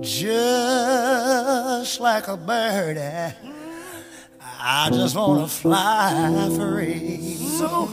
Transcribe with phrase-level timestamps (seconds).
[0.00, 2.98] just like a bird.
[4.40, 7.36] I just wanna fly free.
[7.58, 7.88] So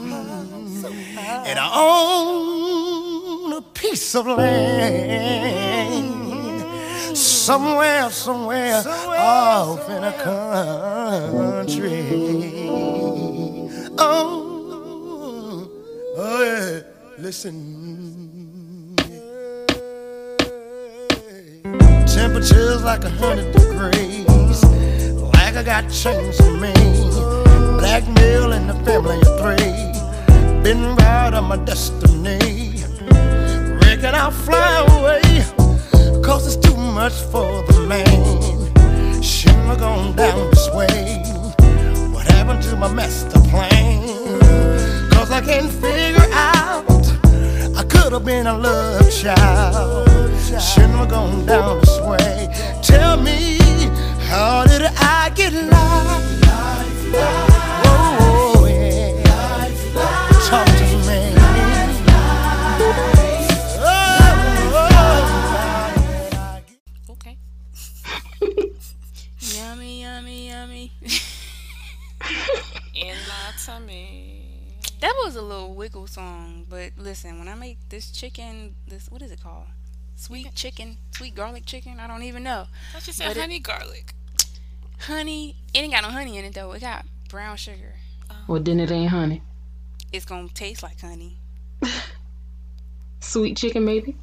[1.45, 5.97] and I own a piece of land
[7.17, 9.97] somewhere, somewhere, somewhere off somewhere.
[9.97, 10.13] in a
[11.63, 12.69] country.
[13.97, 15.69] Oh,
[16.17, 16.81] oh yeah.
[17.19, 17.82] Listen.
[22.13, 24.63] Temperatures like a hundred degrees,
[25.33, 26.71] like I got chains on me.
[27.79, 32.37] Blackmail in the family of three been right on my destiny.
[33.81, 35.43] Reckon I'll fly away,
[36.21, 39.21] cause it's too much for the man.
[39.23, 41.23] Shouldn't gone down this way.
[42.13, 44.39] What happened to my master plan?
[45.09, 46.85] Cause I can't figure out.
[47.75, 50.12] I could have been a love child.
[50.59, 52.47] Shouldn't have gone down this way.
[52.81, 53.57] Tell me,
[54.29, 56.33] how did I get lost?
[67.09, 67.37] Okay.
[69.39, 70.91] Yummy, yummy, yummy.
[72.95, 74.45] And I tummy.
[75.01, 79.21] That was a little wiggle song, but listen, when I make this chicken, this what
[79.21, 79.65] is it called?
[80.15, 81.99] Sweet chicken, sweet garlic chicken.
[81.99, 82.67] I don't even know.
[82.95, 84.13] I just said honey it, garlic.
[84.99, 86.71] Honey, it ain't got no honey in it though.
[86.71, 87.95] It got brown sugar.
[88.29, 89.41] Um, well, then it ain't honey.
[90.11, 91.37] It's gonna taste like honey.
[93.19, 94.15] Sweet chicken, maybe.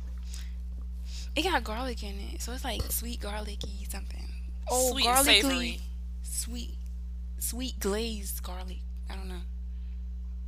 [1.35, 4.29] It got garlic in it, so it's like sweet garlicky something.
[4.71, 5.81] Oh, sweet garlicly,
[6.23, 6.75] sweet,
[7.39, 8.81] sweet glazed garlic.
[9.09, 9.41] I don't know.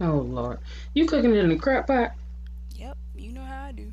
[0.00, 0.58] Oh Lord,
[0.94, 2.12] you cooking it in a crock pot?
[2.76, 3.92] Yep, you know how I do.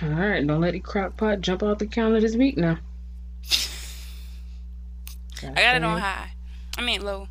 [0.00, 2.78] All right, don't let the crock pot jump off the counter this week now.
[5.42, 6.30] I got it on high.
[6.76, 7.28] I mean low.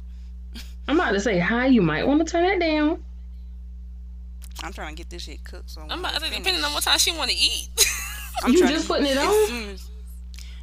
[0.88, 1.68] I'm about to say high.
[1.68, 3.04] You might want to turn it down.
[4.64, 5.70] I'm trying to get this shit cooked.
[5.70, 7.70] So I'm about to say, depending on what time she want to eat.
[8.44, 9.78] I'm you just putting it on?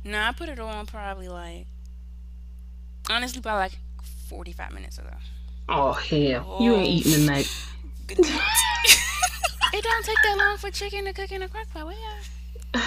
[0.04, 1.66] No, I put it on probably like
[3.10, 3.78] honestly, probably like
[4.28, 5.08] 45 minutes ago.
[5.68, 6.62] Oh hell, oh.
[6.62, 6.92] you ain't oh.
[6.92, 7.66] eating tonight.
[9.74, 11.84] it don't take that long for chicken to cook in a crock pot.
[11.84, 11.96] What
[12.74, 12.82] yeah.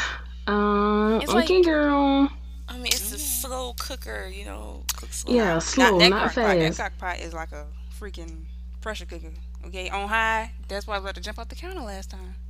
[0.47, 2.29] Um, it's okay, like, girl.
[2.69, 4.83] I mean, it's a slow cooker, you know.
[4.95, 5.33] Cook slow.
[5.33, 6.35] Yeah, slow, not, not fast.
[6.35, 6.59] Pot.
[6.59, 7.65] That crock pot is like a
[7.99, 8.45] freaking
[8.81, 9.31] pressure cooker.
[9.65, 10.51] Okay, on high.
[10.69, 12.35] That's why I let to jump off the counter last time.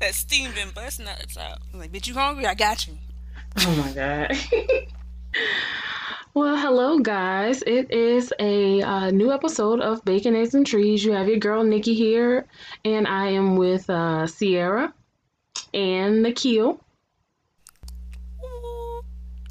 [0.00, 1.60] that steam been busting out the top.
[1.72, 2.46] I'm like, bitch, you hungry?
[2.46, 2.98] I got you.
[3.58, 4.36] Oh my god.
[6.32, 7.62] Well, hello, guys.
[7.62, 11.04] It is a uh, new episode of Bacon, Eggs, and Trees.
[11.04, 12.46] You have your girl Nikki here,
[12.84, 14.94] and I am with uh, Sierra
[15.74, 16.80] and Nikhil.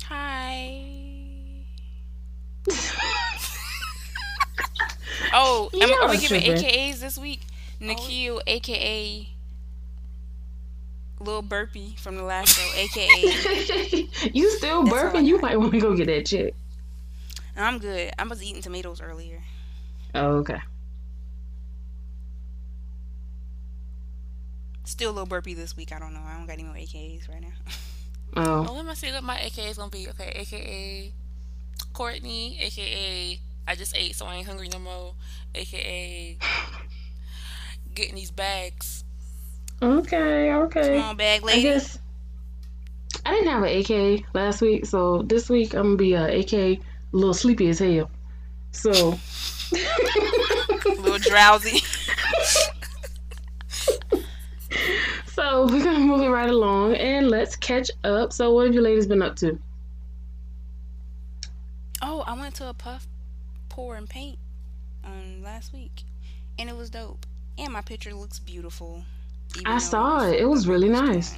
[0.03, 0.85] Hi.
[5.33, 7.41] oh, am, are we giving AKAs this week?
[7.79, 8.41] Nikhil, oh.
[8.47, 9.27] aka
[11.19, 14.09] Little Burpee from the last show, aka.
[14.33, 15.25] you still burping?
[15.25, 16.53] You might want to go get that check.
[17.57, 18.13] I'm good.
[18.17, 19.41] I was eating tomatoes earlier.
[20.15, 20.59] Oh, okay.
[24.85, 25.91] Still a little burpy this week.
[25.91, 26.21] I don't know.
[26.25, 27.53] I don't got any more AKAs right now.
[28.35, 28.65] Oh.
[28.69, 30.07] oh let me see what my AKA is gonna be.
[30.09, 31.13] Okay, AKA
[31.93, 35.13] Courtney, AKA I just ate so I ain't hungry no more.
[35.53, 36.39] AKA
[37.93, 39.03] getting these bags.
[39.81, 40.97] Okay, okay.
[40.97, 41.59] Come on, bag lady.
[41.59, 41.99] I guess
[43.25, 46.53] I didn't have an AK last week, so this week I'm gonna be a AK
[46.53, 46.79] a
[47.11, 48.11] little sleepy as hell.
[48.71, 51.79] So a little drowsy.
[55.27, 58.33] so we're gonna move it right along and let's catch up.
[58.33, 59.57] So what have you ladies been up to?
[62.01, 63.07] Oh, I went to a puff
[63.69, 64.37] pour and paint
[65.05, 66.03] um last week.
[66.57, 67.25] And it was dope.
[67.57, 69.03] And my picture looks beautiful.
[69.65, 70.39] I saw it.
[70.39, 71.37] It was really nice.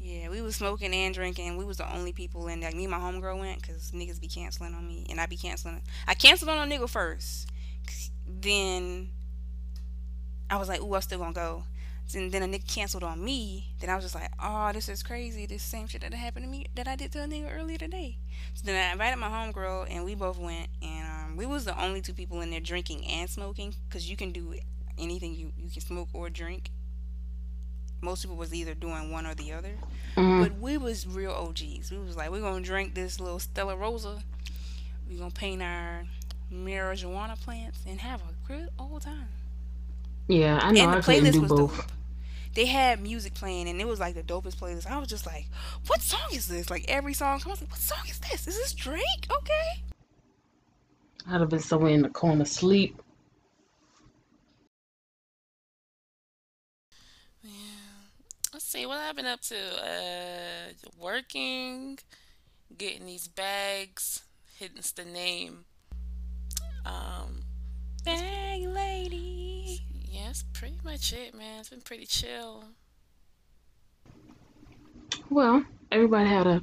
[0.00, 1.56] Yeah, we was smoking and drinking.
[1.56, 2.70] We was the only people in there.
[2.70, 5.36] Like, me and my homegirl went because niggas be canceling on me, and I be
[5.36, 5.80] canceling.
[6.06, 7.48] I canceled on a nigga first.
[8.26, 9.08] Then
[10.50, 11.64] I was like, ooh, I'm still gonna go.
[12.14, 13.72] And then a nigga canceled on me.
[13.80, 15.46] Then I was just like, oh, this is crazy.
[15.46, 18.18] This same shit that happened to me that I did to a nigga earlier today.
[18.52, 20.68] So then I invited my homegirl, and we both went.
[20.82, 24.16] And um, we was the only two people in there drinking and smoking because you
[24.16, 24.54] can do
[24.98, 26.70] anything you you can smoke or drink
[28.04, 29.74] most people was either doing one or the other.
[30.16, 30.42] Mm-hmm.
[30.42, 31.90] But we was real OGs.
[31.90, 34.22] We was like, we're gonna drink this little Stella Rosa.
[35.08, 36.04] We're gonna paint our
[36.52, 39.28] marijuana plants and have a good old time.
[40.28, 40.82] Yeah, I know.
[40.82, 41.76] And the I playlist was both.
[41.76, 41.86] dope.
[42.54, 44.86] they had music playing and it was like the dopest playlist.
[44.86, 45.46] I was just like,
[45.86, 46.70] what song is this?
[46.70, 48.46] Like every song, I was like, what song is this?
[48.46, 49.26] Is this Drake?
[49.30, 49.82] Okay.
[51.28, 53.00] I'd have been somewhere in the corner asleep.
[57.42, 57.50] Yeah.
[58.52, 59.54] Let's see what I've been up to.
[59.56, 61.96] Uh, working,
[62.76, 64.24] getting these bags.
[64.58, 65.64] Hence the name.
[66.84, 67.42] Um,
[68.04, 69.80] Bag lady.
[70.10, 71.60] yeah, that's pretty much it, man.
[71.60, 72.64] It's been pretty chill.
[75.30, 76.62] Well, everybody had a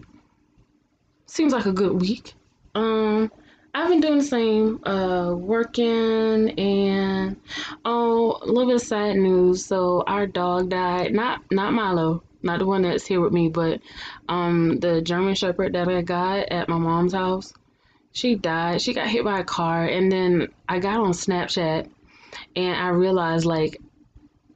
[1.27, 2.33] seems like a good week.
[2.75, 3.31] Um,
[3.73, 7.37] I've been doing the same, uh, working and
[7.85, 9.65] oh, a little bit of sad news.
[9.65, 11.13] So our dog died.
[11.13, 13.79] Not not Milo, not the one that's here with me, but
[14.27, 17.53] um, the German Shepherd that I got at my mom's house.
[18.11, 18.81] She died.
[18.81, 21.89] She got hit by a car, and then I got on Snapchat,
[22.57, 23.79] and I realized like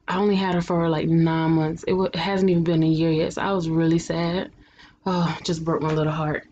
[0.06, 1.84] I only had her for like nine months.
[1.84, 4.50] It, w- it hasn't even been a year yet, so I was really sad.
[5.06, 6.46] Oh, just broke my little heart.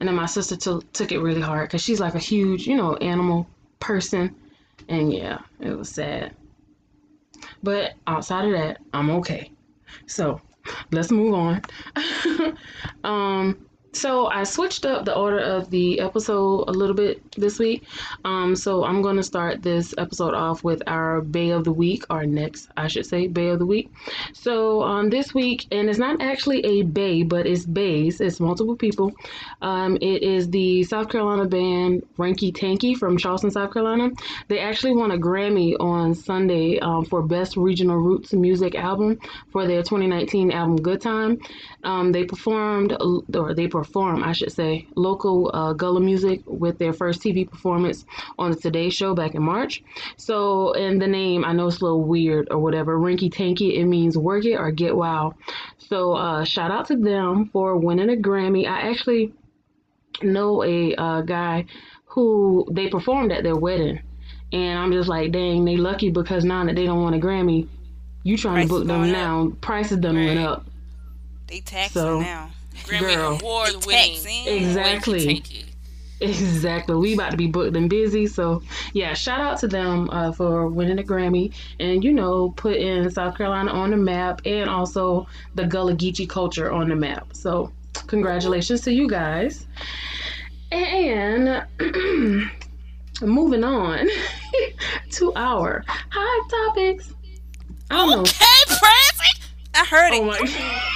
[0.00, 2.74] And then my sister t- took it really hard because she's like a huge, you
[2.76, 3.46] know, animal
[3.78, 4.34] person.
[4.88, 6.34] And yeah, it was sad.
[7.62, 9.52] But outside of that, I'm okay.
[10.06, 10.40] So
[10.90, 11.62] let's move on.
[13.04, 17.84] um, so I switched up the order of the episode a little bit this week.
[18.24, 22.04] Um, so I'm going to start this episode off with our Bay of the Week,
[22.08, 23.90] or next, I should say, Bay of the Week.
[24.32, 28.20] So um, this week, and it's not actually a bay, but it's bays.
[28.20, 29.12] It's multiple people.
[29.60, 34.10] Um, it is the South Carolina band Ranky Tanky from Charleston, South Carolina.
[34.48, 39.18] They actually won a Grammy on Sunday um, for Best Regional Roots Music Album
[39.50, 41.38] for their 2019 album Good Time.
[41.82, 46.92] Um, they performed, or they perform, I should say, local uh, Gullah music with their
[46.92, 48.04] first TV performance
[48.38, 49.82] on the Today Show back in March.
[50.16, 53.86] So, in the name, I know it's a little weird or whatever, Ranky Tanky, it
[53.86, 55.34] means work it or get wild.
[55.78, 58.66] So, uh, shout out to them for winning a Grammy.
[58.68, 59.32] I actually
[60.22, 61.64] know a uh, guy
[62.06, 64.00] who they performed at their wedding.
[64.52, 67.68] And I'm just like, dang, they lucky because now that they don't want a Grammy,
[68.24, 69.52] you trying Price to book them now.
[69.60, 70.46] Prices done went Right.
[70.46, 70.66] up.
[71.46, 72.50] They taxing So- now.
[72.84, 73.38] Grammy Girl.
[73.40, 74.46] Award winning.
[74.46, 75.42] Exactly.
[76.20, 76.96] Exactly.
[76.96, 78.26] We about to be booked and busy.
[78.26, 78.62] So
[78.92, 83.36] yeah, shout out to them uh, for winning a Grammy and you know putting South
[83.38, 87.28] Carolina on the map and also the Gullah Geechee culture on the map.
[87.32, 87.72] So
[88.06, 89.66] congratulations to you guys.
[90.70, 91.64] And
[93.22, 94.08] moving on
[95.12, 97.14] to our hot topics.
[97.90, 98.20] I don't.
[98.20, 99.42] Okay, Francie.
[99.74, 100.20] I heard it.
[100.20, 100.90] Oh my.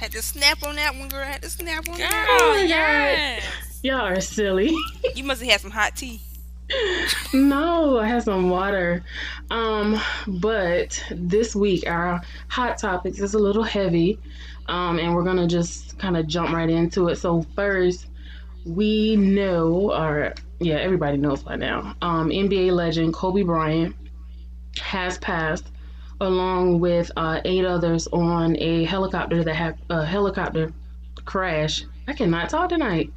[0.00, 1.22] Had to snap on that one, girl.
[1.26, 2.38] Had to snap on Girl, that.
[2.40, 3.44] Oh my yes.
[3.82, 4.74] Y'all are silly.
[5.14, 6.22] You must have had some hot tea.
[7.34, 9.04] No, I had some water.
[9.50, 14.18] Um, but this week our hot topics is a little heavy.
[14.68, 17.16] Um, and we're gonna just kind of jump right into it.
[17.16, 18.06] So first,
[18.64, 21.94] we know, or yeah, everybody knows by now.
[22.00, 23.94] Um, NBA legend Kobe Bryant
[24.80, 25.70] has passed,
[26.20, 30.72] along with uh, eight others on a helicopter that had a helicopter
[31.24, 31.84] crash.
[32.08, 33.12] I cannot talk tonight,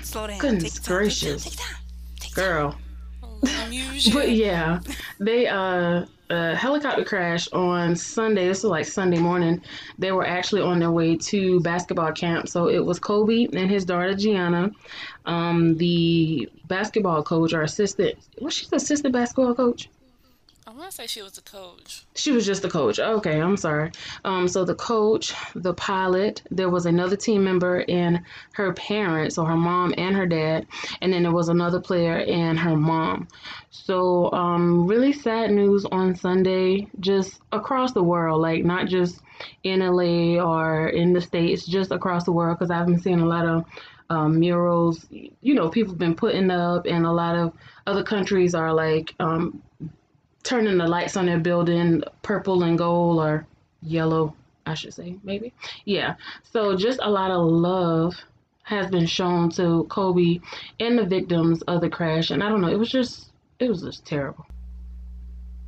[0.00, 0.38] Slow down.
[0.38, 1.44] Goodness take your time, gracious.
[1.44, 1.76] Take time.
[2.20, 2.44] Take time.
[2.44, 2.78] girl.
[4.12, 4.80] But yeah,
[5.18, 8.48] they uh a helicopter crash on Sunday.
[8.48, 9.60] This was like Sunday morning.
[9.98, 12.48] They were actually on their way to basketball camp.
[12.48, 14.70] So it was Kobe and his daughter Gianna,
[15.26, 18.16] um, the basketball coach or assistant.
[18.40, 19.90] Was she the assistant basketball coach?
[20.64, 22.04] I want to say she was the coach.
[22.14, 23.00] She was just the coach.
[23.00, 23.90] Okay, I'm sorry.
[24.24, 28.20] Um, so the coach, the pilot, there was another team member and
[28.52, 30.68] her parents, so her mom and her dad,
[31.00, 33.26] and then there was another player and her mom.
[33.70, 39.20] So um, really sad news on Sunday, just across the world, like not just
[39.64, 43.26] in LA or in the states, just across the world, because I've been seeing a
[43.26, 43.64] lot of
[44.10, 45.06] um, murals.
[45.10, 47.52] You know, people have been putting up, and a lot of
[47.86, 49.60] other countries are like um,
[50.42, 53.46] turning the lights on their building purple and gold or
[53.82, 54.34] yellow,
[54.66, 55.52] I should say, maybe.
[55.84, 56.16] Yeah.
[56.52, 58.16] So just a lot of love
[58.64, 60.40] has been shown to Kobe
[60.80, 62.30] and the victims of the crash.
[62.30, 64.46] And I don't know, it was just, it was just terrible.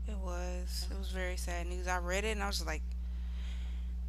[0.08, 0.86] It was.
[0.90, 1.88] It was very sad news.
[1.88, 2.82] I read it and I was just like,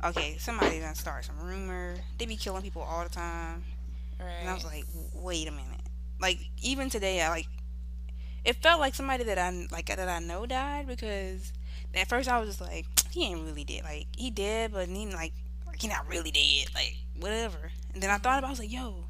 [0.03, 1.95] okay, somebody done start some rumor.
[2.17, 3.63] They be killing people all the time.
[4.19, 4.27] Right.
[4.41, 5.81] And I was like, wait a minute.
[6.21, 7.47] Like even today, I like.
[8.45, 11.51] It felt like somebody that I like that I know died because
[11.95, 13.83] at first I was just like, he ain't really dead.
[13.83, 15.33] Like he dead, but he like,
[15.65, 16.73] like he not really dead.
[16.73, 17.71] Like whatever.
[17.93, 19.05] And then I thought about, it, I was like, yo,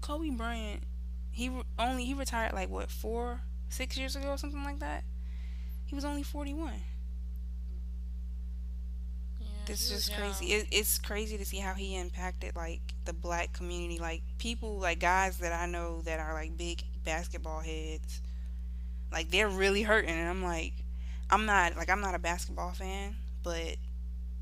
[0.00, 0.82] Kobe Bryant,
[1.30, 5.04] he re- only he retired like what four, six years ago or something like that.
[5.86, 6.80] He was only forty one.
[9.68, 10.46] Was just crazy.
[10.54, 14.98] It, it's crazy to see how he impacted like the black community, like people, like
[14.98, 18.22] guys that I know that are like big basketball heads.
[19.12, 20.72] Like they're really hurting, and I'm like,
[21.30, 23.76] I'm not like I'm not a basketball fan, but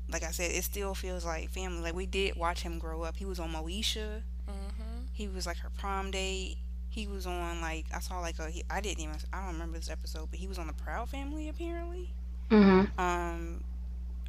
[0.09, 1.81] like I said, it still feels like family.
[1.81, 3.17] Like we did watch him grow up.
[3.17, 4.23] He was on Moesha.
[4.47, 6.57] hmm He was like her prom date.
[6.89, 9.77] He was on like I saw like a he, I didn't even I don't remember
[9.77, 12.13] this episode, but he was on the Proud Family apparently.
[12.51, 12.99] Mm-hmm.
[12.99, 13.63] Um,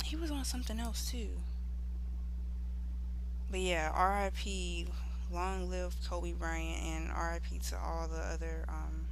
[0.04, 1.30] he was on something else too.
[3.50, 4.88] But yeah, R.I.P.
[5.30, 7.58] Long live Kobe Bryant, and R.I.P.
[7.70, 9.07] to all the other um,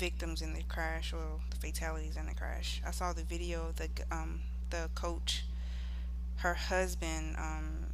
[0.00, 2.80] victims in the crash or the fatalities in the crash.
[2.86, 4.40] I saw the video of the um
[4.70, 5.44] the coach,
[6.36, 7.36] her husband.
[7.38, 7.86] Um,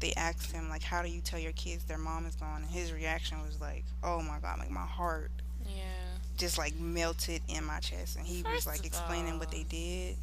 [0.00, 2.70] they asked him like, "How do you tell your kids their mom is gone?" And
[2.70, 5.30] his reaction was like, "Oh my God!" Like my heart
[5.64, 5.82] Yeah.
[6.36, 10.16] just like melted in my chest, and he was like explaining what they did.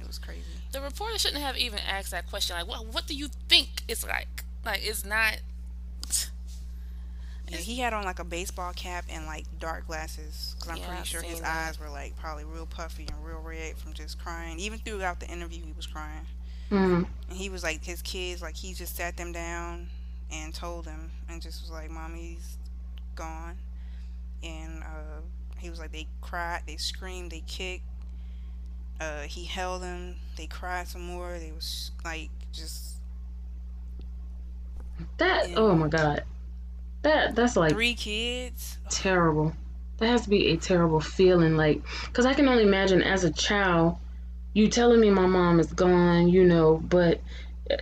[0.00, 0.44] It was crazy.
[0.72, 2.54] The reporter shouldn't have even asked that question.
[2.56, 2.86] Like, what?
[2.86, 4.44] What do you think it's like?
[4.64, 5.40] Like, it's not.
[7.50, 10.86] Yeah, he had on like a baseball cap and like dark glasses because I'm Yeah,
[10.86, 11.68] pretty I've sure his seen that.
[11.68, 14.58] eyes were like probably real puffy and real red from just crying.
[14.60, 16.26] Even throughout the interview, he was crying,
[16.70, 17.04] Mm-hmm.
[17.28, 19.88] and he was like his kids like he just sat them down
[20.30, 22.58] and told them and just was like, "Mommy's
[23.16, 23.58] gone,"
[24.42, 25.22] and uh,
[25.58, 27.84] he was like they cried, they screamed, they kicked.
[29.00, 30.16] Uh, he held them.
[30.36, 31.38] They cried some more.
[31.38, 32.96] They was like just
[35.18, 35.56] That Yeah.
[35.56, 36.24] oh my god,
[37.02, 38.78] that that's like three kids.
[38.90, 39.52] terrible.
[39.98, 41.82] That has to be a terrible feeling, like,
[42.14, 43.96] cause I can only imagine as a child,
[44.54, 47.20] you telling me my mom is gone, you know, but
[47.70, 47.76] uh,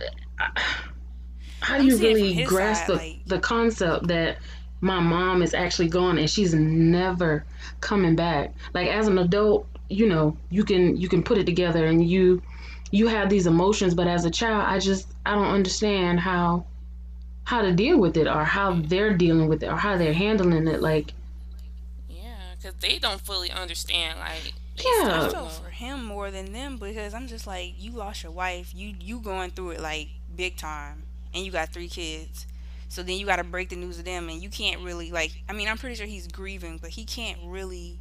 [1.61, 4.37] how do I'm you seeing it from really grasp side, the, like- the concept that
[4.81, 7.45] my mom is actually gone and she's never
[7.79, 8.53] coming back?
[8.73, 12.41] Like as an adult, you know, you can you can put it together and you
[12.91, 16.65] you have these emotions, but as a child, I just I don't understand how
[17.49, 20.67] how to deal with it or how they're dealing with it or how they're handling
[20.67, 20.81] it.
[20.81, 21.13] Like
[22.07, 24.19] Yeah, because they don't fully understand.
[24.19, 24.83] Like, Yeah.
[24.85, 25.49] I don't felt know.
[25.63, 29.19] for him more than them because I'm just like, you lost your wife, you you
[29.19, 31.01] going through it like big time,
[31.33, 32.45] and you got three kids.
[32.87, 35.31] So then you got to break the news to them, and you can't really like.
[35.47, 37.97] I mean, I'm pretty sure he's grieving, but he can't really.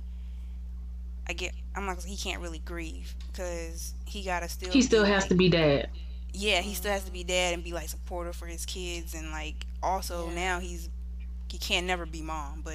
[1.29, 1.53] I get.
[1.77, 1.97] I'm not.
[1.97, 4.73] gonna He can't really grieve because he gotta still.
[4.73, 5.89] he still be, has like- to be dad.
[6.33, 9.31] Yeah, he still has to be dad and be like supportive for his kids, and
[9.31, 10.35] like also Yeah.
[10.35, 10.89] now he's
[11.49, 12.75] he can't never be mom, but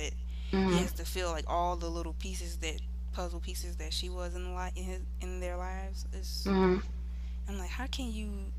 [0.52, 0.82] he Mhm.
[0.82, 2.82] has to feel like all the little pieces that
[3.14, 6.06] puzzle pieces that she was in the li- in his in their lives.
[6.14, 6.82] It's, Mhm.
[7.48, 8.52] I'm like, how can you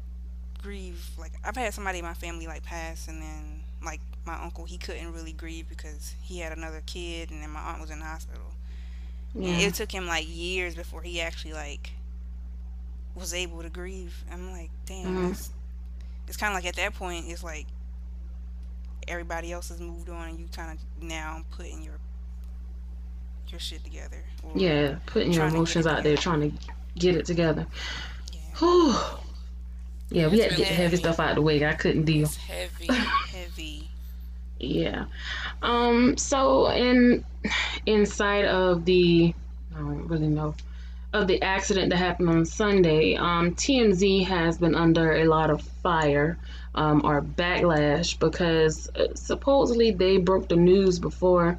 [0.63, 1.11] grieve?
[1.19, 4.79] Like I've had somebody in my family like pass, and then like my uncle, he
[4.79, 8.05] couldn't really grieve because he had another kid, and then my aunt was in the
[8.07, 8.53] hospital.
[9.35, 11.91] And it took him like years before he actually like
[13.15, 14.15] was able to grieve.
[14.33, 15.31] I'm like, damn, Mhm.
[15.31, 15.51] it's,
[16.29, 17.67] it's kind of like at that point, it's like
[19.07, 21.95] everybody else has moved on, and you kind of now putting your
[23.49, 24.25] your shit together.
[24.55, 26.59] Yeah, putting your trying to get emotions out there, trying to
[26.99, 27.67] get it together.
[28.33, 28.41] Yeah.
[28.59, 28.95] Whew.
[30.11, 30.97] Yeah, we It's had to get the heavy heavy.
[30.97, 31.65] stuff out the way.
[31.65, 32.25] I couldn't deal.
[32.25, 32.87] It's heavy.
[33.29, 33.89] heavy.
[34.59, 35.05] Yeah.
[35.63, 36.17] Um.
[36.17, 37.25] So in
[37.87, 39.35] inside of the,
[39.75, 40.55] I don't really know,
[41.15, 45.63] of the accident that happened on Sunday, um, TMZ has been under a lot of
[45.63, 46.37] fire,
[46.75, 51.57] um, or backlash because uh, supposedly they broke the news before.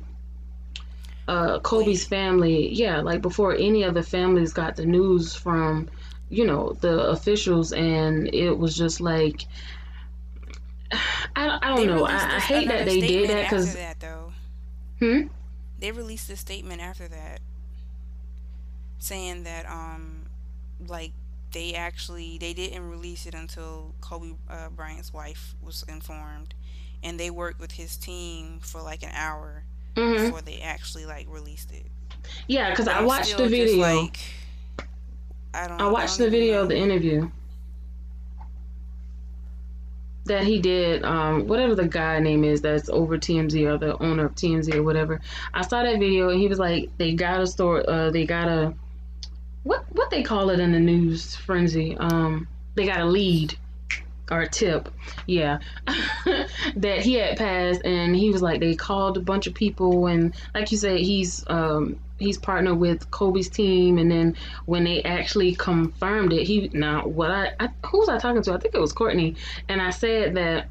[1.27, 5.87] Uh, Kobe's family, yeah, like before any of the families got the news from,
[6.29, 9.45] you know, the officials, and it was just like,
[11.35, 12.03] I, don't- I don't know.
[12.05, 13.73] I, I hate that they did that because,
[14.99, 15.27] hmm,
[15.79, 17.39] They released a statement after that
[18.99, 20.25] saying that um
[20.87, 21.11] like
[21.51, 26.53] they actually they didn't release it until Kobe uh, Bryant's wife was informed
[27.03, 29.63] and they worked with his team for like an hour
[29.95, 31.85] hmm before they actually like released it.
[32.47, 33.77] yeah, because I watched the just, video.
[33.81, 34.17] like,
[35.53, 35.81] I don't.
[35.81, 36.61] I watched don't the video know.
[36.63, 37.29] of the interview
[40.25, 41.03] that he did.
[41.03, 44.83] Um, whatever the guy name is that's over TMZ or the owner of TMZ or
[44.83, 45.21] whatever.
[45.53, 47.87] I saw that video and he was like, they got a store.
[47.89, 48.73] Uh, they got a
[49.65, 51.97] what what they call it in the news frenzy.
[51.97, 53.57] Um, they got a lead
[54.31, 54.89] or a tip,
[55.27, 55.59] yeah,
[56.75, 60.33] that he had passed, and he was like, they called a bunch of people, and
[60.53, 65.55] like you said, he's um he's partnered with Kobe's team, and then when they actually
[65.55, 68.53] confirmed it, he now what I, I who was I talking to?
[68.53, 69.35] I think it was Courtney,
[69.67, 70.67] and I said that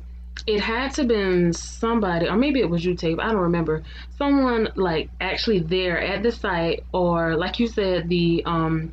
[0.46, 3.18] it had to been somebody, or maybe it was you, Tape.
[3.20, 3.82] I don't remember.
[4.18, 8.92] Someone like actually there at the site, or like you said, the um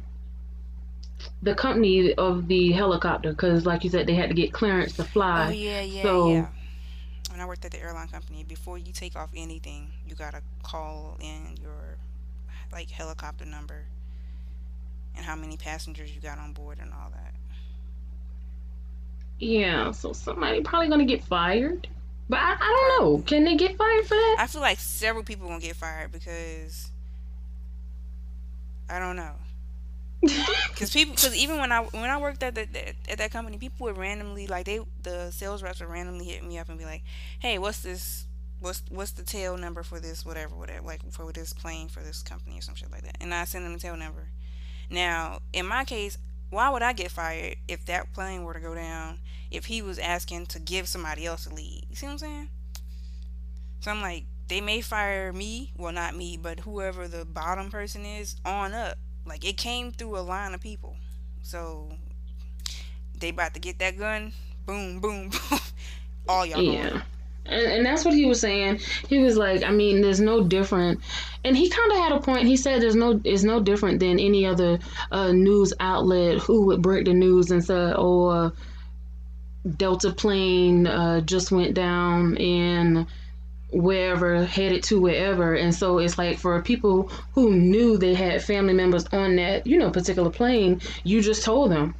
[1.43, 5.03] the company of the helicopter because, like you said, they had to get clearance to
[5.03, 5.47] fly.
[5.47, 6.47] Oh yeah, yeah, So- yeah.
[7.29, 11.17] When I worked at the airline company, before you take off anything, you gotta call
[11.21, 11.95] in your
[12.73, 13.85] like helicopter number
[15.15, 17.33] and how many passengers you got on board and all that.
[19.41, 21.87] Yeah, so somebody probably gonna get fired.
[22.29, 23.23] But I, I don't know.
[23.23, 24.35] Can they get fired for that?
[24.39, 26.91] I feel like several people gonna get fired because
[28.87, 29.33] I don't know.
[30.75, 32.67] Cause people, cause even when I when I worked at the,
[33.09, 36.59] at that company, people would randomly like they the sales reps would randomly hit me
[36.59, 37.01] up and be like,
[37.39, 38.27] "Hey, what's this?
[38.59, 40.23] What's what's the tail number for this?
[40.23, 43.33] Whatever, whatever, like for this plane for this company or some shit like that." And
[43.33, 44.27] I send them the tail number.
[44.91, 46.19] Now, in my case,
[46.51, 49.19] why would I get fired if that plane were to go down?
[49.49, 52.49] If he was asking to give somebody else a lead, you see what I'm saying?
[53.79, 58.05] So I'm like, they may fire me, well, not me, but whoever the bottom person
[58.05, 58.97] is on up.
[59.25, 60.97] Like it came through a line of people,
[61.41, 61.89] so
[63.17, 64.33] they about to get that gun.
[64.65, 65.59] Boom, boom, boom.
[66.27, 67.01] All y'all going.
[67.45, 68.79] And, and that's what he was saying.
[69.07, 71.01] He was like, I mean, there's no different.
[71.43, 72.47] And he kind of had a point.
[72.47, 74.79] He said there's no, it's no different than any other
[75.11, 78.49] uh, news outlet who would break the news and say, oh, uh,
[79.77, 83.07] Delta plane uh, just went down in
[83.71, 85.53] wherever, headed to wherever.
[85.55, 89.77] And so it's like for people who knew they had family members on that, you
[89.77, 91.95] know, particular plane, you just told them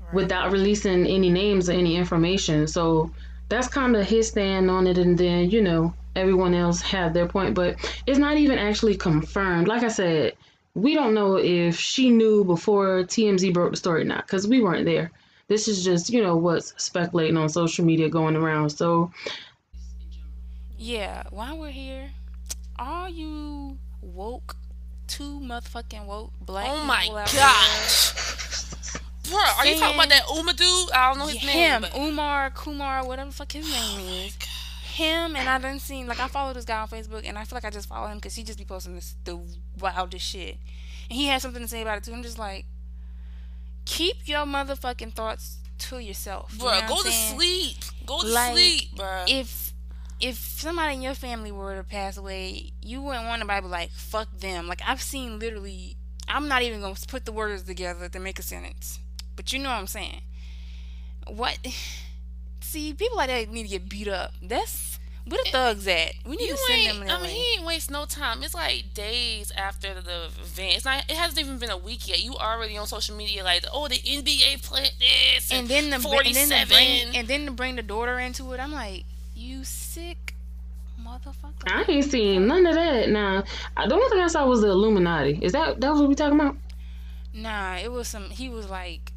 [0.00, 0.14] Right.
[0.14, 2.66] without releasing any names or any information.
[2.66, 3.12] So
[3.50, 7.26] that's kind of his stand on it, and then you know everyone else had their
[7.26, 7.76] point, but
[8.06, 9.68] it's not even actually confirmed.
[9.68, 10.34] Like I said,
[10.74, 14.62] we don't know if she knew before TMZ broke the story or not, because we
[14.62, 15.10] weren't there.
[15.48, 18.70] This is just you know what's speculating on social media going around.
[18.70, 19.10] So
[20.78, 22.10] Yeah, while we're here,
[22.78, 24.56] all you woke,
[25.08, 28.14] too motherfucking woke black Oh my people gosh.
[29.30, 30.90] Bro, are you talking about that Uma dude?
[30.92, 31.80] I don't know his him, name.
[31.82, 34.36] but- Umar, Kumar, whatever the fuck his oh name is.
[34.94, 37.56] Him and I done seen like I follow this guy on Facebook and I feel
[37.56, 39.40] like I just follow him because he just be posting this the
[39.78, 40.58] wildest shit,
[41.08, 42.12] and he had something to say about it too.
[42.12, 42.66] I'm just like,
[43.84, 47.76] keep your motherfucking thoughts to yourself, you Bro, know go to sleep.
[48.04, 49.24] Go to Like, sleep, bro.
[49.26, 49.72] if
[50.20, 53.90] if somebody in your family were to pass away, you wouldn't want to be like
[53.92, 54.66] fuck them.
[54.66, 55.96] Like I've seen literally,
[56.28, 58.98] I'm not even gonna put the words together to make a sentence,
[59.36, 60.20] but you know what I'm saying.
[61.26, 61.58] What?
[62.60, 64.32] See, people like that need to get beat up.
[64.42, 66.12] That's where the eh, thugs at.
[66.24, 67.30] We need you to send ain't, them I mean, way.
[67.30, 68.42] he ain't waste no time.
[68.42, 70.76] It's like days after the event.
[70.76, 71.04] It's not.
[71.08, 72.22] It hasn't even been a week yet.
[72.22, 76.02] You already on social media like, oh, the NBA played this, And then the and
[76.02, 76.48] forty-seven.
[76.48, 78.60] then to bring and then to bring the daughter into it.
[78.60, 80.34] I'm like, you sick
[81.00, 81.66] motherfucker.
[81.66, 83.08] I ain't seen none of that.
[83.08, 83.42] Now
[83.76, 85.38] the only thing I saw was the Illuminati.
[85.42, 86.56] Is that that was what we talking about?
[87.32, 88.30] Nah, it was some.
[88.30, 89.09] He was like,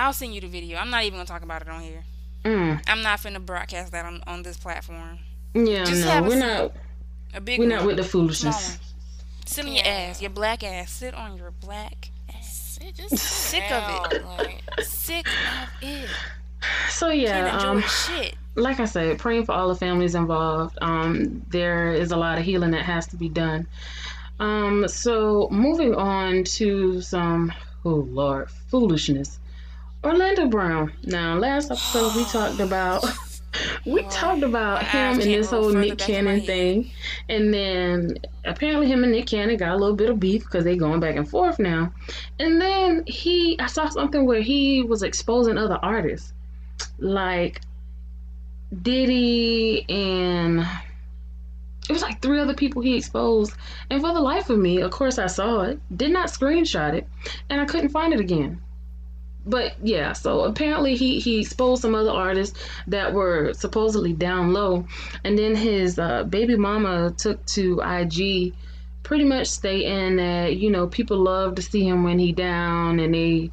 [0.00, 0.78] I'll send you the video.
[0.78, 2.04] I'm not even gonna talk about it on here.
[2.44, 2.82] Mm.
[2.88, 5.18] I'm not finna broadcast that on, on this platform.
[5.54, 6.46] Yeah, Just no, have a we're seat.
[6.46, 6.72] not.
[7.34, 7.76] A big We're one.
[7.76, 8.70] not with the foolishness.
[8.78, 8.78] one.
[9.46, 10.90] Sit on your ass, your black ass.
[10.90, 12.78] Sit on your black ass.
[12.80, 13.18] Sit- just sit
[13.62, 14.24] Sick of it.
[14.24, 16.08] Like, Sick of it.
[16.88, 18.36] So yeah, um, shit.
[18.54, 20.78] like I said, praying for all the families involved.
[20.80, 23.66] Um, there is a lot of healing that has to be done.
[24.38, 27.52] Um, so moving on to some,
[27.84, 29.38] oh Lord, foolishness.
[30.02, 30.92] Orlando Brown.
[31.04, 33.04] Now, last episode we talked about,
[33.86, 36.90] we talked about him and this whole Nick back in my Cannon thing,
[37.28, 40.76] and then apparently him and Nick Cannon got a little bit of beef because they
[40.76, 41.92] going back and forth now.
[42.38, 46.32] And then he, I saw something where he was exposing other artists,
[46.98, 47.60] like
[48.82, 50.66] Diddy and
[51.88, 53.52] it was like three other people he exposed.
[53.90, 57.08] And for the life of me, of course I saw it, did not screenshot it,
[57.50, 58.62] and I couldn't find it again.
[59.46, 64.86] But yeah, so apparently he he exposed some other artists that were supposedly down low,
[65.24, 68.52] and then his uh, baby mama took to IG,
[69.02, 73.14] pretty much stating that you know people love to see him when he down, and
[73.14, 73.50] they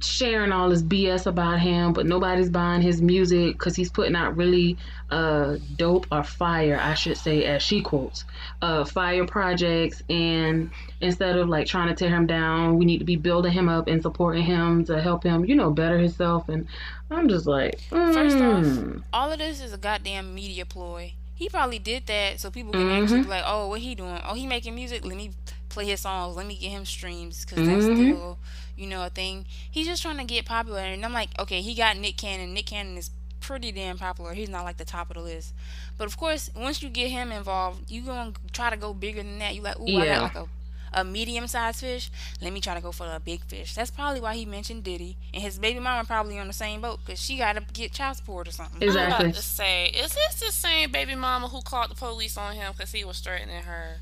[0.00, 4.36] sharing all this BS about him, but nobody's buying his music because he's putting out
[4.36, 4.76] really
[5.10, 8.24] uh, dope or fire, I should say, as she quotes,
[8.60, 10.02] uh, fire projects.
[10.10, 13.68] And instead of like trying to tear him down, we need to be building him
[13.68, 16.48] up and supporting him to help him, you know, better himself.
[16.48, 16.66] And
[17.10, 19.02] I'm just like, First off, mm.
[19.12, 21.14] all of this is a goddamn media ploy.
[21.36, 23.02] He probably did that so people can Mhm.
[23.02, 24.18] actually be like, oh, what he doing?
[24.26, 25.04] Oh, he making music.
[25.04, 25.32] Let me
[25.76, 26.36] play his songs.
[26.36, 28.08] Let me get him streams because that's Mhm.
[28.08, 28.38] still,
[28.76, 29.44] you know, a thing.
[29.70, 30.80] He's just trying to get popular.
[30.80, 32.54] And I'm like, okay, he got Nick Cannon.
[32.54, 33.10] Nick Cannon is
[33.40, 34.32] pretty damn popular.
[34.34, 35.52] He's not like the top of the list.
[35.98, 39.38] But of course, once you get him involved, you gonna try to go bigger than
[39.38, 39.54] that.
[39.54, 40.48] You like, ooh, I got like a
[40.92, 42.10] a medium sized fish,
[42.40, 43.74] let me try to go for a big fish.
[43.74, 45.18] That's probably why he mentioned Diddy.
[45.34, 48.16] And his baby mama probably on the same boat because she got to get child
[48.16, 48.78] support or something.
[48.96, 52.54] I'm about to say, is this the same baby mama who called the police on
[52.54, 54.00] him because he was threatening her?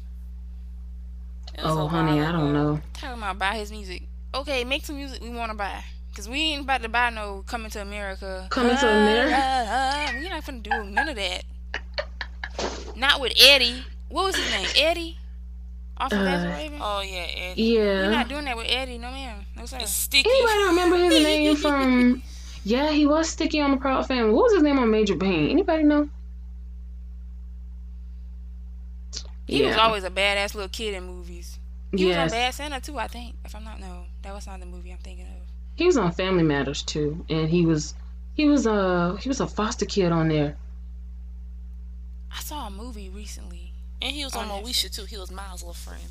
[1.56, 2.80] It was Oh, honey, while I don't know.
[2.94, 4.02] Talking about buy his music.
[4.34, 5.84] Okay, make some music we want to buy.
[6.10, 8.46] Because we ain't about to buy no Coming to America.
[8.50, 9.36] Coming to America?
[9.36, 10.12] Ah, ah, ah.
[10.14, 11.42] We're not going to do none of that.
[12.96, 13.82] Not with Eddie.
[14.08, 14.68] What was his name?
[14.76, 15.18] Eddie?
[15.96, 16.78] Off of Uh, That's Raven?
[16.82, 17.62] Oh yeah, Eddie.
[17.62, 17.80] Yeah.
[17.80, 18.98] We're not doing that with Eddie.
[18.98, 19.44] No, ma'am.
[19.56, 19.78] No, sir.
[19.80, 20.28] It's sticky.
[20.28, 22.22] Anybody remember his name from?
[22.64, 24.32] Yeah, he was sticky on the Proud Family.
[24.32, 25.50] What was his name on Major Payne?
[25.50, 26.08] Anybody know?
[29.46, 31.58] He was always a badass little kid in movies.
[31.92, 32.24] He Yes.
[32.24, 33.36] was on Bad Santa too, I think.
[33.44, 35.42] If I'm not no, that was not the movie I'm thinking of.
[35.76, 37.94] He was on Family Matters too, and he was
[38.34, 40.56] he was a he was a foster kid on there.
[42.32, 43.72] I saw a movie recently.
[44.02, 45.04] And he was on On Moesha too.
[45.04, 46.02] He was Miles' little friend.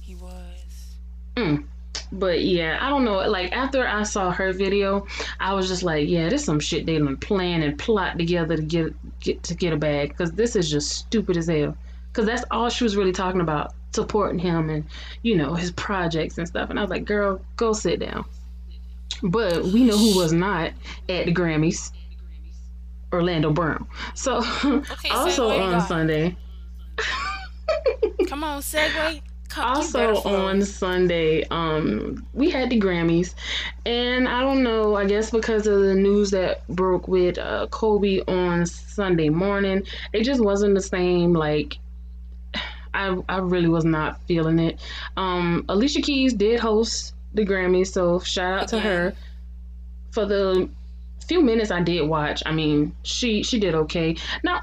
[0.00, 0.96] He was.
[1.36, 1.64] Mm.
[2.12, 3.16] But yeah, I don't know.
[3.28, 5.06] Like after I saw her video,
[5.38, 8.62] I was just like, yeah, this some shit they done plan and plot together to
[8.62, 11.76] get get to get a bag because this is just stupid as hell.
[12.16, 14.84] Because that's all she was really talking about, supporting him and
[15.20, 16.70] you know his projects and stuff.
[16.70, 18.24] And I was like, girl, go sit down.
[19.22, 20.72] But we know who was not
[21.10, 21.92] at the Grammys.
[23.12, 23.86] Orlando Brown.
[24.14, 24.36] So
[25.10, 25.60] also segue.
[25.60, 26.36] on Sunday.
[28.26, 29.20] Come on, segue.
[29.48, 33.34] Come, also on Sunday, um, we had the Grammys,
[33.86, 34.96] and I don't know.
[34.96, 40.24] I guess because of the news that broke with uh, Kobe on Sunday morning, it
[40.24, 41.32] just wasn't the same.
[41.32, 41.78] Like,
[42.96, 44.80] I I really was not feeling it.
[45.16, 49.14] Um, Alicia Keys did host the Grammys, so shout out to her
[50.12, 50.68] for the
[51.26, 52.42] few minutes I did watch.
[52.46, 54.16] I mean, she she did okay.
[54.42, 54.62] Now,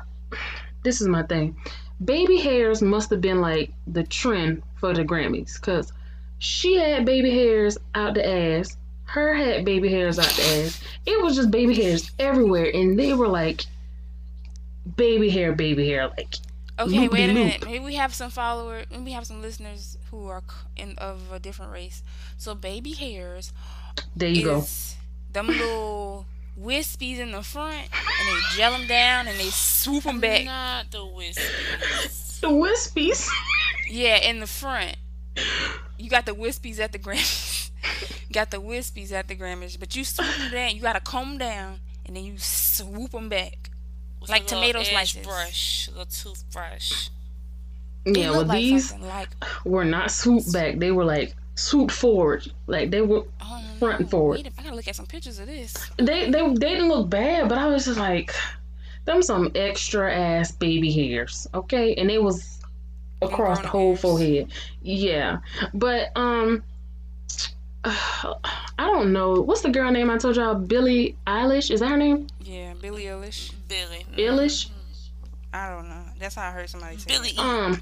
[0.84, 1.56] this is my thing
[2.04, 5.92] baby hairs must have been like the trend for the Grammys because
[6.40, 8.76] she had baby hairs out the ass.
[9.06, 10.82] Her had baby hairs out the ass.
[11.06, 13.66] It was just baby hairs everywhere, and they were like
[14.96, 16.10] baby hair, baby hair.
[16.10, 16.36] Like
[16.80, 17.34] Okay, wait a loop-de-loop.
[17.34, 17.66] minute.
[17.66, 18.86] Maybe we have some followers.
[18.90, 20.44] Maybe we have some listeners who are
[20.76, 22.04] in of a different race.
[22.38, 23.54] So baby hairs
[24.16, 24.66] there you go.
[25.32, 26.26] them little
[26.60, 30.46] wispies in the front, and they gel them down and they swoop them back.
[30.46, 32.20] Not the whiskies.
[32.42, 33.30] The wispies.
[33.90, 34.98] Yeah, in the front.
[35.98, 37.70] You got the wispies at the Grammys.
[38.28, 40.76] you got the wispies at the Grammys, but you swoop them down.
[40.76, 43.70] You gotta comb 'em down, and then you swoop them back.
[44.24, 45.26] With Like a little tomato slices.
[45.26, 47.10] Brush, the toothbrush.
[48.06, 49.28] Yeah, well like these like
[49.66, 50.78] were not swooped back.
[50.80, 52.50] They were like swooped forward.
[52.68, 54.36] Like they were oh, no, Front and no, forward.
[54.38, 55.74] wait a- I gotta look at some pictures of this.
[55.98, 58.34] they they they didn't look bad, but I was just like,
[59.04, 61.94] them some extra ass baby hairs, okay?
[61.96, 62.62] And it was
[63.22, 64.02] across the whole hairs.
[64.02, 64.52] forehead.
[64.82, 65.40] Yeah,
[65.74, 66.64] but um,
[67.86, 68.36] I
[68.78, 70.56] don't know what's the girl name I told y'all.
[70.56, 72.28] Billie Eilish is that her name?
[72.42, 73.52] Yeah, Billie Eilish.
[73.68, 74.06] Billy.
[74.16, 74.70] Eilish.
[75.54, 76.02] I don't know.
[76.18, 77.10] That's how I heard somebody say.
[77.10, 77.30] Billy.
[77.30, 77.40] it.
[77.40, 77.82] Um,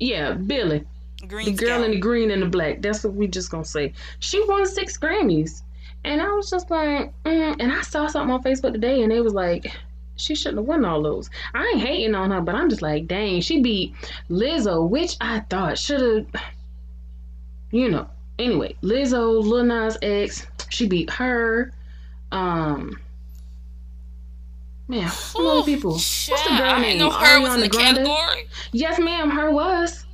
[0.00, 0.84] yeah, Billie.
[1.26, 1.84] Green the girl Scout.
[1.84, 2.82] in the green and the black.
[2.82, 3.92] That's what we just gonna say.
[4.18, 5.62] She won six Grammys,
[6.04, 7.56] and I was just like, mm.
[7.58, 9.70] and I saw something on Facebook today, and it was like,
[10.16, 11.30] she shouldn't have won all those.
[11.54, 13.94] I ain't hating on her, but I'm just like, dang, she beat
[14.28, 16.42] Lizzo, which I thought should have,
[17.70, 18.08] you know.
[18.38, 21.72] Anyway, Lizzo, Lil Nas X, she beat her.
[22.32, 23.00] Um,
[24.88, 25.92] man, some other people.
[25.92, 26.98] What's the girl I name?
[26.98, 27.96] know her was in the Grande?
[27.98, 28.46] category.
[28.72, 30.04] Yes, ma'am, her was.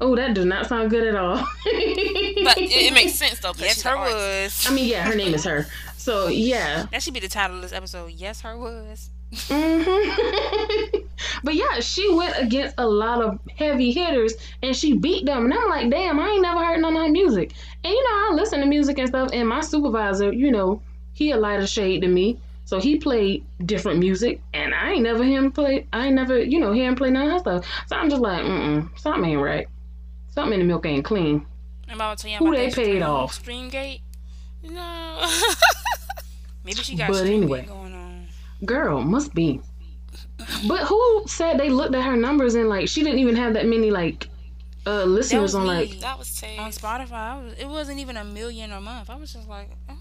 [0.00, 1.36] Oh, that does not sound good at all.
[1.36, 3.52] But it, it makes sense though.
[3.52, 4.66] 'cause Yes, her was.
[4.68, 5.66] I mean, yeah, her name is her.
[5.96, 6.86] So yeah.
[6.92, 8.12] That should be the title of this episode.
[8.12, 9.10] Yes, her was.
[9.32, 10.98] Hmm
[11.44, 15.44] but yeah, she went against a lot of heavy hitters and she beat them.
[15.44, 17.52] And I'm like, damn, I ain't never heard none of her music.
[17.84, 19.30] And you know, I listen to music and stuff.
[19.32, 20.80] And my supervisor, you know,
[21.12, 22.38] he a lighter shade than me.
[22.64, 25.86] So he played different music, and I ain't never him play.
[25.92, 27.66] I ain't never, you know, hear him play none of her stuff.
[27.86, 29.68] So I'm just like, mm, something ain't right.
[30.30, 31.46] Something in the milk ain't clean.
[31.88, 33.40] About to Who about they paid stream, off?
[33.44, 34.00] Streamgate.
[34.64, 35.30] No.
[36.64, 37.66] Maybe she got But Streamgate anyway.
[37.66, 37.85] going.
[38.64, 39.60] Girl, must be.
[40.66, 43.66] But who said they looked at her numbers and like she didn't even have that
[43.66, 44.28] many like
[44.86, 45.68] uh listeners on me.
[45.68, 46.56] like that was Tay.
[46.58, 49.10] On Spotify, I was, it wasn't even a million a month.
[49.10, 49.94] I was just like, oh.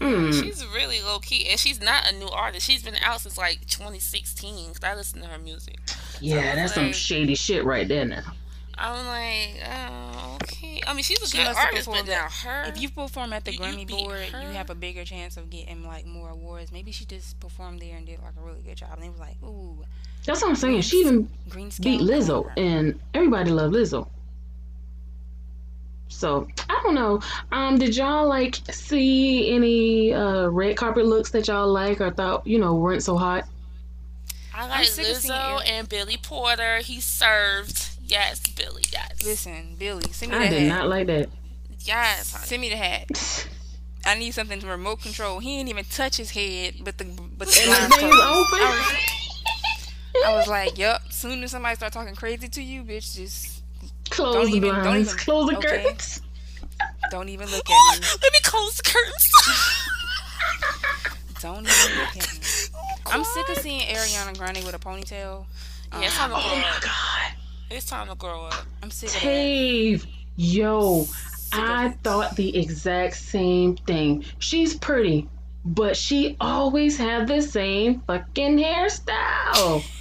[0.00, 2.66] mm, She's really low key, and she's not a new artist.
[2.66, 4.74] She's been out since like 2016.
[4.74, 5.78] Cause I listen to her music.
[6.20, 8.22] yeah, that's some shady shit right there now.
[8.78, 10.82] I'm like, oh, okay.
[10.86, 12.64] I mean, she's a She good must artist, but now her.
[12.66, 14.42] If you perform at the You- you Grammy beat board, her?
[14.42, 16.70] you have a bigger chance of getting like more awards.
[16.72, 18.90] Maybe she just performed there and did like a really good job.
[18.94, 19.78] And they was like, ooh,
[20.26, 20.82] That's what I'm saying.
[20.82, 22.52] She even Green beat Lizzo, Award.
[22.58, 24.08] and everybody loved Lizzo.
[26.08, 27.20] So I don't know.
[27.52, 32.46] Um, did y'all like see any uh red carpet looks that y'all like or thought
[32.46, 33.44] you know weren't so hot?
[34.54, 36.78] I like sick Lizzo and Billy Porter.
[36.78, 37.90] He served.
[38.06, 38.84] Yes, Billy.
[38.92, 39.24] Yes.
[39.24, 40.78] Listen, Billy, send me I the did hat.
[40.78, 41.28] not like that.
[41.80, 42.32] Yes.
[42.32, 42.46] honey.
[42.46, 43.48] Send me the hat.
[44.06, 45.40] I need something to remote control.
[45.40, 48.60] He didn't even touch his head, but the but the And blinds the open.
[48.62, 48.94] I
[50.14, 51.12] was, I was like, yup.
[51.12, 53.62] Soon as somebody start talking crazy to you, bitch, just
[54.10, 55.08] Close Don't the even- don't blinds.
[55.08, 55.68] even- Close the okay.
[55.82, 56.20] curtains.
[57.10, 58.06] don't even look at me.
[58.22, 59.32] Let me close the curtains.
[61.40, 62.40] Don't even look at me.
[63.06, 65.44] I'm sick of seeing Ariana Grande with a ponytail.
[65.92, 67.32] Yeah, it's time to Oh my god.
[67.70, 68.64] It's time to grow up.
[68.82, 69.20] I'm sick of that.
[69.20, 71.10] Tave, yo, of
[71.52, 74.24] I thought the exact same thing.
[74.38, 75.28] She's pretty,
[75.64, 79.64] but she always had the same fucking hairstyle.
[79.64, 79.82] Girl.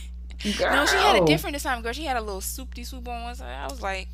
[0.76, 1.92] No, she had a different this time, girl.
[1.94, 3.52] She had a little soupy swoop on one side.
[3.56, 4.08] I was like,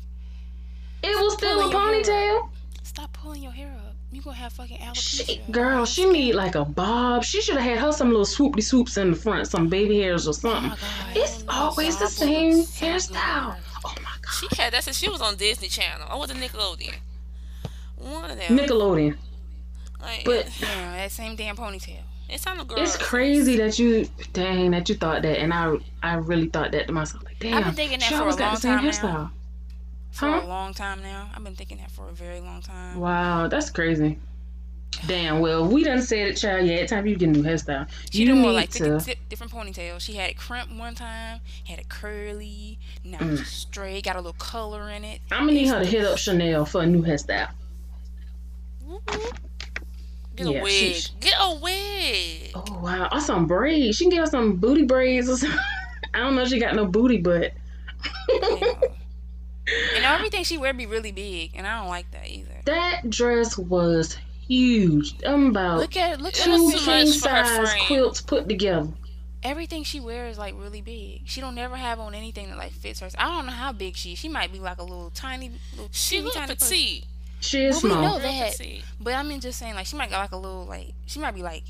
[1.02, 2.48] It was still a Pulling your hair ponytail.
[2.84, 3.91] stop pulling your hair up.
[4.12, 7.24] You gonna have fucking She, girl, she need like a bob.
[7.24, 10.26] She should have had her some little swoopy swoops in the front, some baby hairs
[10.26, 10.62] or Oh something.
[10.68, 11.16] my god.
[11.16, 12.94] It's always the same sabble.
[12.98, 13.56] hairstyle.
[13.86, 14.32] Oh my god.
[14.38, 16.08] She had that since she was on Disney Channel.
[16.12, 16.94] Or was it Nickelodeon?
[17.96, 18.58] One of them.
[18.58, 19.16] Nickelodeon.
[20.00, 22.00] Like, But Yeah, that same damn ponytail.
[22.28, 25.76] it's time to grow it's crazy that you, dang, that you thought that, and I,
[26.02, 27.24] I really thought that to myself.
[27.24, 29.12] Like, damn, I've been thinking that she for a always got long the same time
[29.14, 29.30] now.
[30.12, 30.42] For Huh?
[30.44, 31.30] a long time now.
[31.34, 33.00] I've been thinking that for a very long time.
[33.00, 34.18] Wow, that's crazy.
[35.06, 35.40] Damn.
[35.40, 36.66] Well, we done said it, child.
[36.66, 37.88] Yeah, it's time you get a new hairstyle.
[38.10, 38.98] She you more like to.
[39.00, 40.00] di- different ponytails.
[40.00, 43.40] She had it crimped one time, had it curly, now Mm.
[43.40, 45.20] it's straight, got a little color in it.
[45.32, 47.48] I'm gonna need her to hit up Chanel for a new hairstyle.
[50.36, 50.94] Get Yeah, a wig.
[50.94, 51.10] sheesh.
[51.20, 52.52] Get a wig.
[52.54, 53.96] Oh wow, or some braids.
[53.96, 55.58] She can get her some booty braids or something.
[56.14, 56.42] I don't know.
[56.42, 57.52] if She got no booty, but.
[59.94, 62.50] And everything she wear be really big, and I don't like that either.
[62.64, 64.16] that dress was
[64.48, 65.14] huge.
[65.24, 67.66] I'm about Look at look It at two was her too king much for her
[67.66, 68.88] size quilts put together.
[69.44, 71.22] everything she wears is like really big.
[71.24, 73.08] She don't never have on anything that like fits her.
[73.18, 74.12] I don't know how big she.
[74.12, 74.18] is.
[74.18, 76.68] She might be like a little tiny, little She teeny look tiny person.
[76.68, 77.04] petite.
[77.40, 78.02] She is Well, we small.
[78.02, 78.52] know that.
[78.56, 78.84] petite.
[79.00, 81.34] But I mean, just saying, like she might got like a little like she might
[81.34, 81.64] be like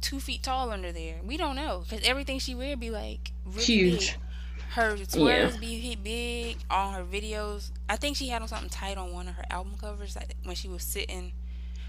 [0.00, 1.16] two feet tall under there.
[1.24, 4.12] We don't know because everything she wear be like really Huge.
[4.12, 4.20] Big.
[4.74, 7.70] Her sweaters be hit big on her videos.
[7.88, 10.54] I think she had on something tight on one of her album covers, like when
[10.54, 11.32] she was sitting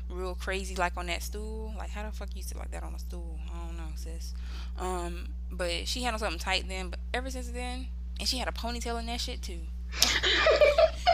[0.10, 1.74] real crazy, like on that stool.
[1.78, 3.40] Like how the fuck you sit like that on a stool?
[3.54, 4.34] I don't know, sis.
[4.80, 6.90] Um, but she had on something tight then.
[6.90, 7.88] But ever since then,
[8.20, 9.60] and she had a ponytail in that shit too.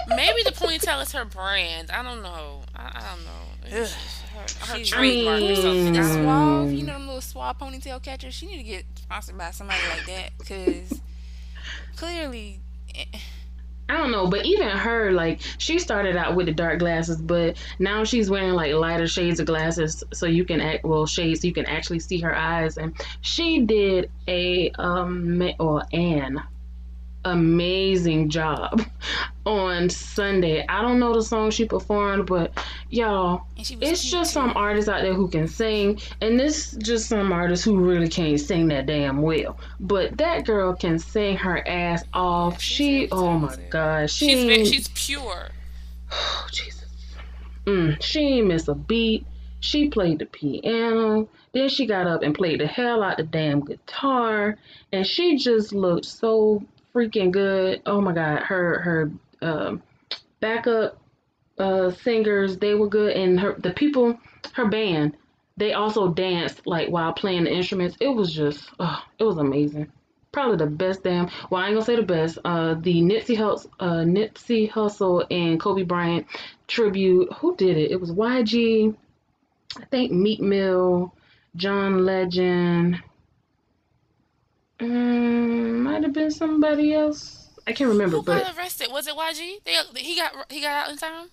[0.07, 1.91] Maybe the ponytail is her brand.
[1.91, 2.61] I don't know.
[2.75, 3.81] I, I don't know.
[3.81, 5.97] It's her, her trademark or something.
[5.97, 6.63] I don't know.
[6.63, 8.33] Suave, you know them little suave ponytail catchers.
[8.33, 11.01] She need to get sponsored by somebody like that because
[11.97, 12.61] clearly,
[13.89, 17.57] I don't know, but even her, like, she started out with the dark glasses, but
[17.79, 21.47] now she's wearing like lighter shades of glasses, so you can act well shades, so
[21.47, 22.77] you can actually see her eyes.
[22.77, 26.41] And she did a um or an
[27.31, 28.81] amazing job
[29.45, 30.65] on Sunday.
[30.67, 32.51] I don't know the song she performed, but
[32.89, 34.39] y'all, and she was it's just too.
[34.39, 38.39] some artists out there who can sing, and this just some artists who really can't
[38.39, 39.57] sing that damn well.
[39.79, 42.61] But that girl can sing her ass off.
[42.61, 45.49] she, oh my god, she, She's ain't- she's pure.
[46.11, 46.85] oh Jesus,
[47.65, 49.25] mm, she ain't miss a beat.
[49.59, 53.61] She played the piano, then she got up and played the hell out the damn
[53.61, 54.55] guitar,
[54.93, 56.63] and she just looked so
[56.97, 57.81] freaking good.
[57.85, 59.83] Oh my god, her her um,
[60.39, 60.99] backup
[61.59, 64.19] uh, singers they were good, and her the people,
[64.53, 65.15] her band,
[65.57, 67.97] they also danced like while playing the instruments.
[67.99, 69.91] It was just, oh, it was amazing.
[70.31, 71.29] Probably the best damn.
[71.49, 72.39] Well, I ain't gonna say the best.
[72.43, 76.25] Uh, the Nipsey Hussle, uh, Nipsey Hussle and Kobe Bryant
[76.67, 77.31] tribute.
[77.33, 77.91] Who did it?
[77.91, 78.95] It was YG.
[79.79, 81.13] I think Meek Mill,
[81.55, 83.01] John Legend.
[84.79, 87.49] Um, might have been somebody else.
[87.65, 88.89] I can't remember, Who but got arrested?
[88.91, 89.63] Was it YG?
[89.63, 91.27] They, he got he got out in time.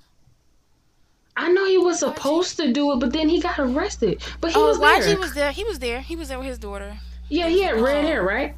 [1.36, 4.22] I know he was supposed to do it, but then he got arrested.
[4.40, 5.00] But he Oh, was there.
[5.16, 5.50] YG was there.
[5.52, 6.00] He was there.
[6.00, 6.96] He was there with his daughter.
[7.28, 8.54] yeah, he had red hair, right?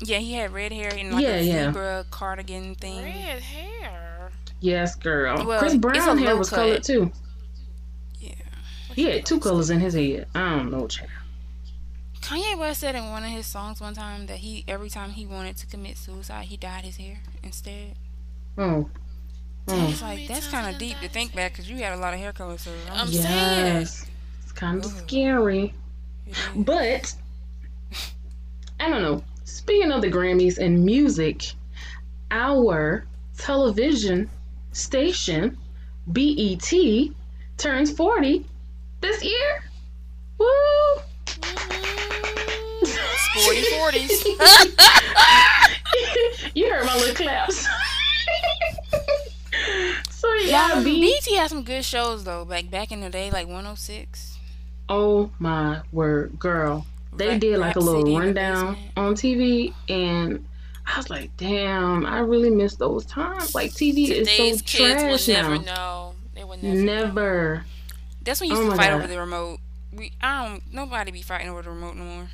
[0.00, 1.64] Yeah, he had red hair and like Yeah, a yeah.
[1.66, 3.02] zebra cardigan thing.
[3.02, 4.30] Red hair.
[4.60, 5.44] Yes, girl.
[5.46, 6.56] Well, Chris Brown hair was cut.
[6.56, 7.10] colored too.
[8.20, 8.34] Yeah.
[8.94, 10.26] He had two colors in his head.
[10.34, 11.10] I don't know, child.
[12.20, 15.26] Kanye West said in one of his songs one time that he every time he
[15.26, 17.94] wanted to commit suicide, he dyed his hair instead.
[18.56, 18.88] Oh,
[19.68, 19.88] oh.
[19.88, 22.20] It's like that's kind of deep to think back because you had a lot of
[22.20, 22.58] hair color.
[22.58, 23.76] So I'm I'm saying.
[23.82, 25.74] It's kind of scary.
[26.54, 27.14] But
[28.80, 29.22] I don't know.
[29.44, 31.52] Speaking of the Grammys and music,
[32.30, 33.06] our
[33.38, 34.28] television
[34.72, 35.56] station,
[36.06, 36.72] BET,
[37.56, 38.44] turns 40
[39.00, 39.64] this year.
[40.38, 40.46] Woo!
[43.38, 44.10] Sporty 40s.
[46.54, 47.66] you heard my little claps.
[50.10, 51.00] so Yeah, yeah, B.
[51.24, 52.44] BET had some good shows though.
[52.48, 54.38] Like back in the day, like 106.
[54.88, 56.86] Oh my word, girl.
[57.16, 60.44] They Rap- did like a little City rundown on TV, and
[60.86, 63.54] I was like, damn, I really miss those times.
[63.54, 65.74] Like TV is so kids trash will never now.
[65.74, 66.14] know.
[66.34, 67.54] They will never.
[67.56, 67.60] know.
[68.22, 68.98] That's when you Oh used to fight God.
[68.98, 69.58] over the remote.
[69.92, 70.62] We, I don't.
[70.72, 72.28] Nobody be fighting over the remote no more.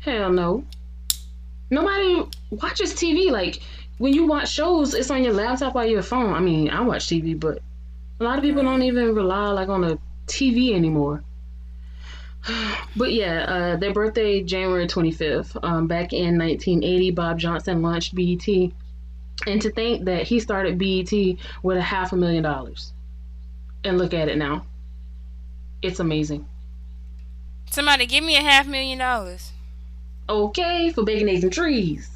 [0.00, 0.64] Hell no.
[1.70, 3.30] Nobody watches TV.
[3.30, 3.60] Like
[3.98, 6.32] when you watch shows, it's on your laptop or your phone.
[6.32, 7.60] I mean, I watch TV, but
[8.18, 11.22] a lot of people don't even rely like on a TV anymore.
[12.96, 15.56] But yeah, uh, their birthday January 25th.
[15.62, 18.48] Um, back in 1980, Bob Johnson launched BET,
[19.46, 21.12] and to think that he started BET
[21.62, 22.92] with a half a million dollars,
[23.84, 24.66] and look at it now.
[25.82, 26.46] It's amazing.
[27.70, 29.52] Somebody give me a half million dollars.
[30.30, 32.08] Okay, for bacon, eggs, and trees.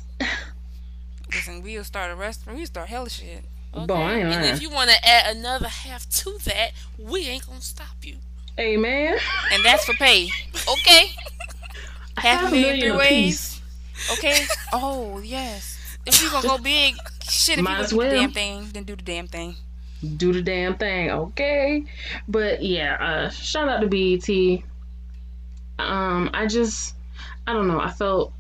[1.34, 2.56] Listen, we'll start a restaurant.
[2.56, 3.44] We'll start hella shit.
[3.74, 3.86] Okay.
[3.86, 4.54] Boy, and lying.
[4.54, 8.18] if you want to add another half to that, we ain't gonna stop you.
[8.56, 9.18] Amen.
[9.52, 10.28] And that's for pay.
[10.54, 11.10] Okay.
[12.16, 13.60] Half a million three ways.
[14.12, 14.44] Okay.
[14.72, 15.98] Oh yes.
[16.06, 16.94] If you gonna go big,
[17.28, 17.58] shit.
[17.58, 19.56] If Might you gonna do the damn thing, then do the damn thing.
[20.16, 21.84] do the damn thing, okay?
[22.28, 24.62] But yeah, uh shout out to BET.
[25.80, 26.94] Um, I just
[27.46, 28.32] I don't know, I felt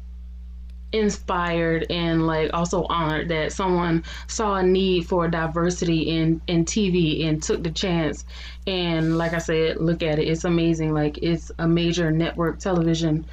[0.92, 7.26] inspired and like also honored that someone saw a need for diversity in in TV
[7.26, 8.24] and took the chance.
[8.66, 13.26] And like I said look at it it's amazing like it's a major network television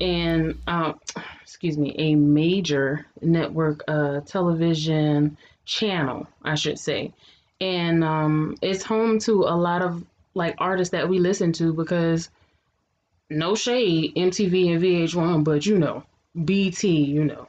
[0.00, 1.00] and um
[1.42, 7.14] excuse me a major network uh television channel I should say.
[7.60, 10.04] And um, it's home to a lot of
[10.34, 12.30] like artists that we listen to because
[13.30, 17.48] no shade MTV and VH1, but you know BET, you know.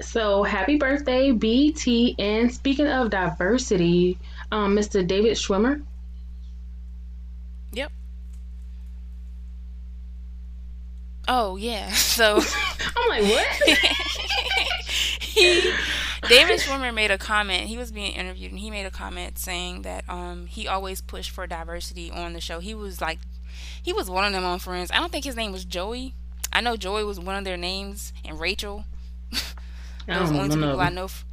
[0.00, 1.86] So happy birthday BET!
[2.18, 4.18] And speaking of diversity,
[4.50, 5.06] um, Mr.
[5.06, 5.82] David Schwimmer.
[7.72, 7.92] Yep.
[11.28, 11.90] Oh yeah.
[11.94, 12.40] So
[12.96, 13.46] I'm like what?
[15.20, 15.72] he
[16.28, 17.66] David Schwimmer made a comment.
[17.68, 21.30] He was being interviewed and he made a comment saying that um he always pushed
[21.30, 22.60] for diversity on the show.
[22.60, 23.18] He was like
[23.82, 24.90] he was one of them on Friends.
[24.90, 26.14] I don't think his name was Joey.
[26.52, 28.84] I know Joey was one of their names and Rachel.
[29.32, 29.36] I
[30.18, 31.04] those are the only two people I know.
[31.04, 31.24] F-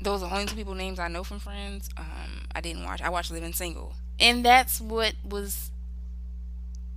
[0.00, 1.88] those are the only two people names I know from Friends.
[1.96, 3.02] Um, I didn't watch.
[3.02, 5.70] I watched Living Single, and that's what was.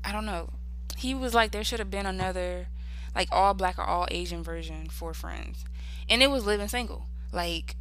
[0.03, 0.49] I don't know.
[0.97, 2.67] He was like, there should have been another,
[3.15, 5.65] like all black or all Asian version for Friends,
[6.09, 7.05] and it was Living Single.
[7.31, 7.75] Like,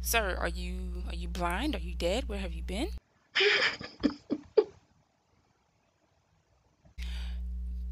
[0.00, 1.74] sir, are you are you blind?
[1.74, 2.28] Are you dead?
[2.28, 2.88] Where have you been?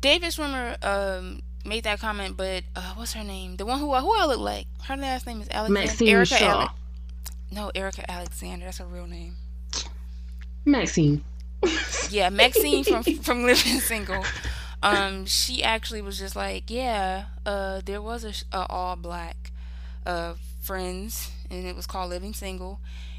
[0.02, 3.56] David Schwimmer um made that comment, but uh, what's her name?
[3.56, 4.66] The one who who I look like.
[4.84, 5.80] Her last name is Alexander.
[5.88, 6.60] Maxine Erika Shaw.
[6.62, 6.74] Ale-
[7.50, 8.66] no, Erika Alexander.
[8.66, 9.36] That's her real name.
[10.64, 11.24] Maxine.
[12.10, 14.24] Yeah, Maxine from from Living Single.
[14.82, 19.52] Um, she actually was just like, yeah, uh, there was a, a all black
[20.04, 22.78] uh Friends, and it was called Living Single.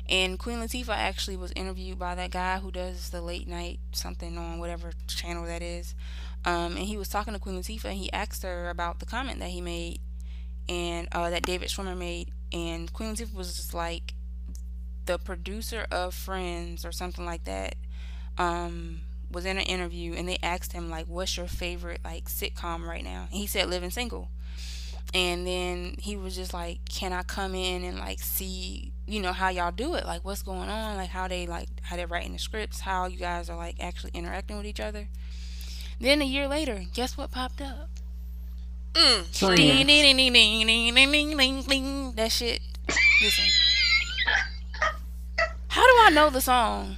[0.09, 4.37] And Queen Latifah actually was interviewed by that guy who does the late night something
[4.37, 5.93] on whatever channel that is.
[6.45, 9.39] Um, and he was talking to Queen Latifah, and he asked her about the comment
[9.39, 9.99] that he made,
[10.67, 12.31] and uh, that David Schwimmer made.
[12.51, 14.13] And Queen Latifah was just like,
[15.05, 17.75] the producer of Friends or something like that
[18.37, 19.01] um
[19.31, 23.03] was in an interview and they asked him like what's your favorite like sitcom right
[23.03, 23.27] now?
[23.31, 24.29] And he said living single.
[25.13, 29.33] And then he was just like can i come in and like see you know
[29.33, 30.05] how y'all do it?
[30.05, 30.97] Like what's going on?
[30.97, 32.79] Like how they like how they're writing the scripts?
[32.79, 35.07] How you guys are like actually interacting with each other
[35.99, 37.89] then a year later guess what popped up
[38.93, 39.55] Mm.
[39.55, 42.11] Ding, ding, ding, ding, ding, ding, ding, ding, ding.
[42.13, 42.61] that shit
[43.23, 43.45] listen
[45.69, 46.97] how do i know the song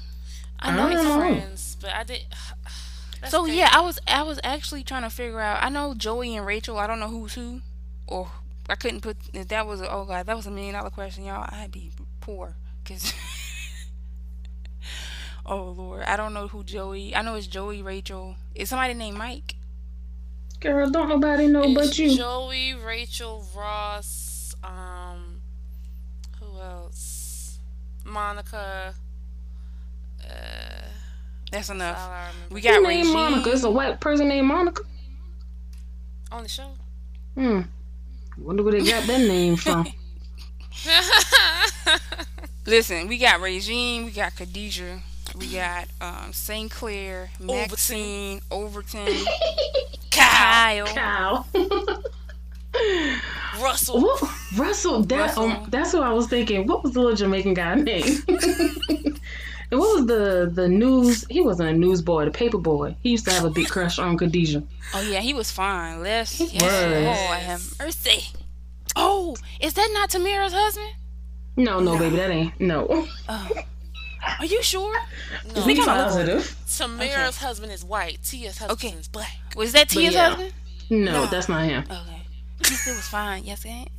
[0.60, 1.20] I know I he's don't know.
[1.20, 2.22] friends, but I did.
[3.22, 3.58] That's So crazy.
[3.60, 5.62] yeah, I was I was actually trying to figure out.
[5.64, 6.80] I know Joey and Rachel.
[6.80, 7.62] I don't know who's who,
[8.08, 8.32] or
[8.68, 9.18] I couldn't put.
[9.34, 11.48] If that was a, oh god, that was a million dollar question, y'all.
[11.52, 13.14] I'd be poor because.
[15.46, 17.16] oh lord, I don't know who Joey.
[17.16, 18.36] I know it's Joey, Rachel.
[18.56, 19.56] Is somebody named Mike?
[20.60, 22.16] Girl, don't nobody know It's but you.
[22.16, 25.42] Joey, Rachel, Ross, um,
[26.40, 27.60] who else?
[28.04, 28.96] Monica.
[30.24, 30.28] Uh,
[31.52, 31.98] That's that's enough.
[32.00, 32.56] I remember.
[32.56, 33.14] We Who got named Regine.
[33.14, 33.52] Monica?
[33.52, 34.84] It's a white person named Monica.
[36.32, 36.72] on the show.
[37.36, 37.62] Hmm.
[38.38, 39.88] Wonder where they got that name from.
[42.66, 45.02] Listen, we got Regine, we got Khadijah,
[45.38, 49.14] we got um, Synclaire, Maxine, Overton,
[50.12, 51.48] Kyle, Kyle.
[53.62, 54.02] Russell.
[54.02, 54.22] What?
[54.58, 56.68] Russell, that, Um, that's what I was thinking.
[56.68, 58.04] What was the little Jamaican guy name?
[58.28, 61.26] and what was the the news?
[61.30, 62.96] He wasn't a newsboy, the paper boy.
[63.02, 64.64] He used to have a big crush on Khadijah.
[64.94, 66.02] Oh yeah, he was fine.
[66.04, 66.54] Les, yes.
[66.54, 66.64] was.
[66.64, 68.24] Oh, have mercy.
[68.96, 70.94] Oh, is that not Tamera's husband?
[71.58, 73.08] No, no, baby, that ain't no.
[74.40, 74.96] Are you sure?
[75.56, 76.56] No, Be I'm positive.
[76.68, 78.20] Tamera's husband is white.
[78.24, 78.98] Tia's husband Okay.
[78.98, 79.38] is black.
[79.56, 80.30] Was that Tia's yeah.
[80.30, 80.54] husband?
[80.90, 81.26] No, No.
[81.28, 81.84] that's not him.
[81.90, 82.22] Okay.
[82.60, 83.44] He still was fine.
[83.44, 83.90] Yes, it ain't.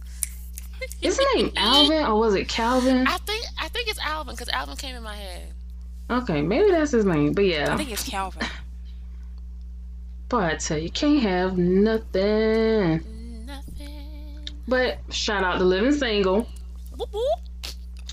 [1.00, 3.06] Is his name Alvin or was it Calvin?
[3.06, 5.48] I think I think it's Alvin because Alvin came in my head.
[6.10, 7.32] Okay, maybe that's his name.
[7.32, 7.72] But yeah.
[7.72, 8.46] I think it's Calvin.
[10.28, 13.46] but I tell you, can't have nothing.
[13.46, 14.48] Nothing.
[14.68, 16.48] But shout out to Living Single.
[16.96, 17.38] Whoop, whoop.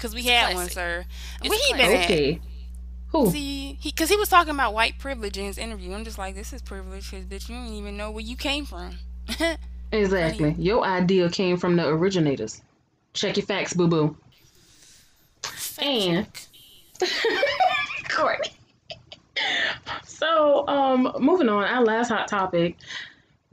[0.04, 1.06] Cause we had one, sir.
[1.42, 1.92] It's Where he classic.
[1.92, 2.06] been at?
[2.06, 2.40] Okay.
[3.08, 3.32] Who?
[3.32, 5.94] See, he, cause he was talking about white privilege in his interview.
[5.94, 8.66] I'm just like, this is privilege, cause bitch, you don't even know where you came
[8.66, 8.98] from.
[9.94, 10.56] Exactly.
[10.58, 12.62] Your idea came from the originators.
[13.14, 14.18] Check your facts, boo boo.
[15.80, 16.28] And
[18.10, 18.54] Courtney.
[20.04, 22.76] So, um, moving on, our last hot topic.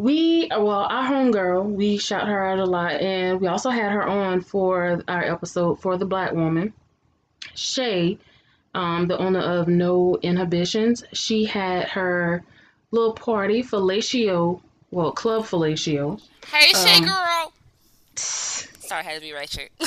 [0.00, 4.02] We, well, our homegirl, we shout her out a lot, and we also had her
[4.02, 6.72] on for our episode for the black woman.
[7.54, 8.16] Shay,
[8.74, 12.42] um, the owner of No Inhibitions, she had her
[12.92, 16.18] little party, fellatio, well, club fellatio.
[16.50, 17.52] Hey, Shay Um, girl.
[18.14, 19.70] Sorry, I had to be right chick.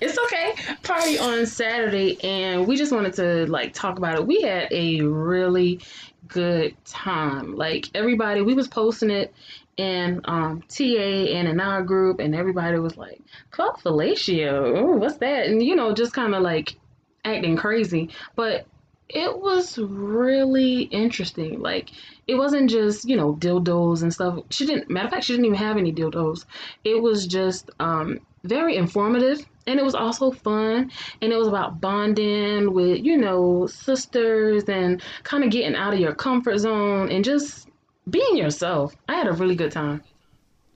[0.00, 0.54] It's okay.
[0.82, 4.26] Party on Saturday, and we just wanted to like talk about it.
[4.26, 5.80] We had a really
[6.28, 7.56] good time.
[7.56, 9.34] Like everybody, we was posting it
[9.76, 13.20] in um, TA and in our group, and everybody was like,
[13.50, 16.76] "Club fellatio, Ooh, what's that?" And you know, just kind of like
[17.24, 18.10] acting crazy.
[18.36, 18.66] But
[19.08, 21.60] it was really interesting.
[21.60, 21.90] Like
[22.26, 24.38] it wasn't just you know dildos and stuff.
[24.50, 24.90] She didn't.
[24.90, 26.44] Matter of fact, she didn't even have any dildos.
[26.84, 30.90] It was just um, very informative and it was also fun
[31.22, 36.00] and it was about bonding with you know sisters and kind of getting out of
[36.00, 37.68] your comfort zone and just
[38.10, 40.02] being yourself i had a really good time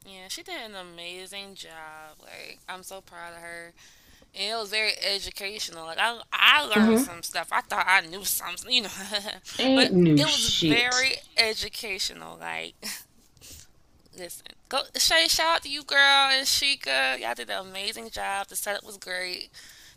[0.06, 2.16] Yeah, she did an amazing job.
[2.22, 3.72] Like, I'm so proud of her.
[4.34, 5.84] And it was very educational.
[5.86, 7.04] Like, I, I learned mm-hmm.
[7.04, 7.48] some stuff.
[7.52, 8.88] I thought I knew something, you know.
[9.56, 10.70] But it was shit.
[10.70, 12.38] very educational.
[12.38, 12.74] Like,
[14.18, 15.98] listen, go Shay, shout out to you, girl,
[16.32, 17.18] and Sheikah.
[17.20, 18.48] Y'all did an amazing job.
[18.48, 19.50] The setup was great.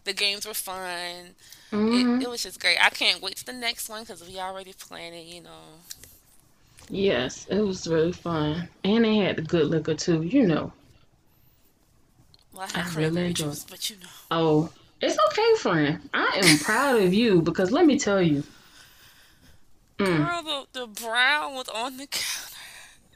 [0.04, 1.36] The games were fun.
[1.72, 2.20] Mhm.
[2.22, 2.78] It, it was just great.
[2.84, 5.80] I can't wait to the next one because we already planning, you know.
[6.90, 10.74] yes it was really fun and they had the good liquor too you know
[12.54, 14.08] Well, I I really enjoyed juice, but you know.
[14.32, 14.70] oh
[15.00, 18.44] it's okay friend i am proud of you because let me tell you
[20.00, 20.18] Mm.
[20.18, 22.51] Girl, the, the brown was on the counter.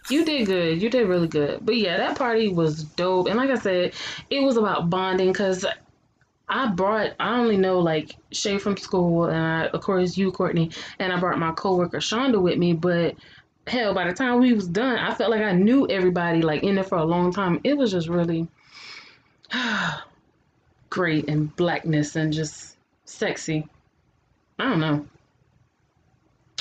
[0.09, 0.81] You did good.
[0.81, 1.65] You did really good.
[1.65, 3.27] But yeah, that party was dope.
[3.27, 3.93] And like I said,
[4.29, 5.65] it was about bonding because
[6.47, 10.71] I brought, I only know like Shay from school, and I, of course you, Courtney,
[10.99, 12.73] and I brought my coworker Shonda with me.
[12.73, 13.15] But
[13.67, 16.75] hell, by the time we was done, I felt like I knew everybody like in
[16.75, 17.59] there for a long time.
[17.63, 18.47] It was just really
[20.89, 23.67] great and blackness and just sexy.
[24.59, 25.05] I don't know.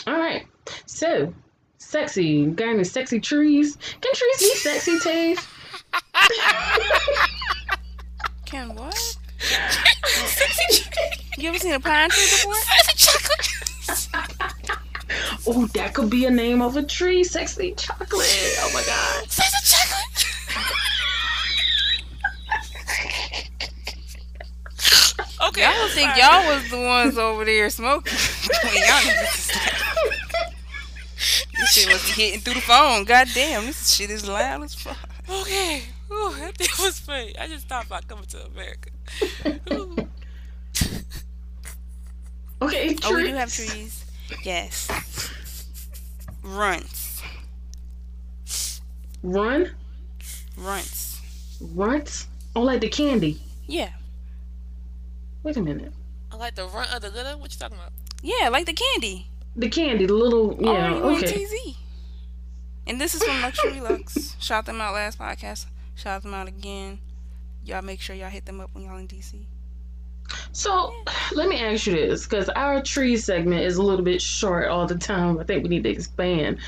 [0.07, 0.47] All right,
[0.87, 1.33] so
[1.95, 2.47] sexy.
[2.47, 3.79] Got any sexy trees?
[4.01, 5.39] Can trees be sexy, Tave?
[8.47, 8.97] Can what?
[9.39, 11.21] Sexy trees.
[11.39, 12.55] You ever seen a pine tree before?
[12.57, 13.51] Sexy chocolate.
[15.47, 17.23] Oh, that could be a name of a tree.
[17.23, 18.11] Sexy chocolate.
[18.11, 19.31] Oh my god.
[19.31, 20.27] Sexy chocolate.
[25.49, 25.63] okay.
[25.63, 28.13] Y'all don't think y'all was the ones over there smoking.
[28.65, 30.24] Y'all niggas is like-
[31.65, 33.05] this shit must be hitting through the phone.
[33.05, 34.97] God damn, this shit is loud as fuck.
[35.29, 35.83] Okay.
[36.12, 37.37] Ooh, that thing was funny.
[37.39, 38.91] I just thought about coming to America.
[39.73, 39.97] Ooh.
[42.62, 43.71] Okay, Oh, we do have trees.
[43.71, 44.05] trees.
[44.45, 44.89] Yes.
[46.43, 47.23] Runts.
[49.23, 49.71] Run,
[50.59, 51.21] Runts.
[51.61, 52.27] runts.
[52.55, 53.41] Oh, like the candy.
[53.67, 53.91] Yeah.
[55.43, 55.93] Wait a minute.
[56.31, 57.37] I like the runt of the litter.
[57.37, 57.93] What you talking about?
[58.23, 59.29] Yeah, like the candy.
[59.57, 60.93] The candy, the little yeah.
[60.95, 61.45] Oh, okay.
[61.45, 61.77] TZ.
[62.87, 64.37] And this is from Luxury Lux.
[64.41, 65.67] Shout them out last podcast.
[65.95, 66.99] Shout them out again.
[67.65, 69.47] Y'all make sure y'all hit them up when y'all in DC.
[70.53, 70.95] So
[71.35, 74.87] let me ask you this, because our tree segment is a little bit short all
[74.87, 75.39] the time.
[75.39, 76.59] I think we need to expand.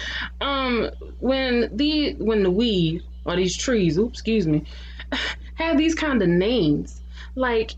[0.41, 4.65] Um, when the when the weed or these trees, oops, excuse me,
[5.55, 7.01] have these kind of names,
[7.35, 7.73] like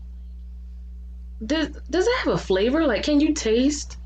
[1.45, 2.85] does does it have a flavor?
[2.85, 3.97] Like, can you taste?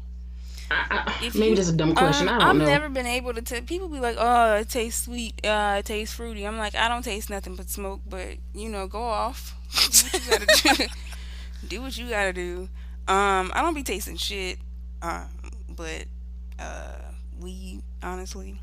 [0.89, 2.27] I, I, maybe you- this a dumb question.
[2.27, 2.65] Um, I don't I've know.
[2.65, 3.61] never been able to tell.
[3.61, 5.45] People be like, "Oh, it tastes sweet.
[5.45, 8.01] Uh, it tastes fruity." I'm like, I don't taste nothing but smoke.
[8.07, 9.55] But you know, go off.
[9.73, 10.85] do what you gotta do.
[11.67, 12.69] do what you gotta do.
[13.07, 14.57] Um, I don't be tasting shit.
[15.01, 15.27] Um,
[15.69, 16.05] but
[16.59, 16.97] uh,
[17.39, 18.59] weed, honestly.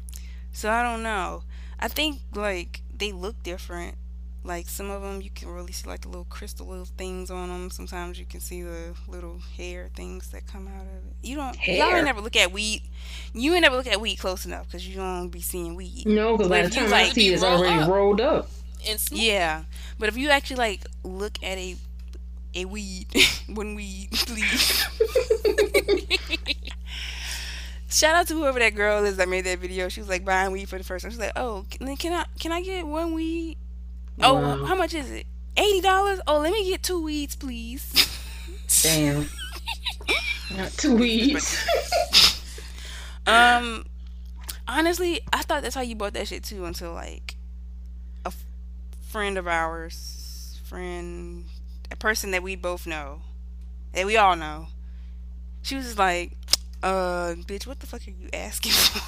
[0.53, 1.43] So I don't know.
[1.79, 3.97] I think like they look different.
[4.43, 7.49] Like some of them, you can really see like the little crystal little things on
[7.51, 7.71] them.
[7.71, 11.15] Sometimes you can see the little hair things that come out of it.
[11.23, 11.55] You don't.
[11.67, 11.97] Y'all Hair?
[11.99, 12.83] ain't never look at weed.
[13.35, 16.05] You ain't never look at weed close enough because you don't be seeing weed.
[16.07, 17.91] No, because by the if you time I like see it's already up.
[17.91, 18.49] rolled up.
[18.89, 18.99] And.
[19.13, 19.65] Yeah,
[19.99, 21.77] but if you actually like look at a
[22.55, 23.07] a weed,
[23.53, 24.87] when weed, please.
[27.91, 29.89] Shout out to whoever that girl is that made that video.
[29.89, 31.11] She was like buying weed for the first time.
[31.11, 33.59] She's like, "Oh, can can I can I get one weed?
[34.23, 34.65] Oh, Wow.
[34.65, 35.27] how much is it?
[35.57, 36.21] Eighty dollars?
[36.27, 37.93] Oh, let me get two weeds, please."
[38.83, 39.29] Damn.
[40.57, 41.57] Not two weeds.
[43.27, 43.85] um,
[44.67, 47.37] honestly, I thought that's how you bought that shit too until like
[48.25, 48.45] a f-
[49.09, 51.45] friend of ours, friend,
[51.91, 53.23] a person that we both know,
[53.93, 54.69] that we all know.
[55.63, 56.33] She was just like,
[56.83, 59.03] "Uh, bitch, what the fuck are you asking for?"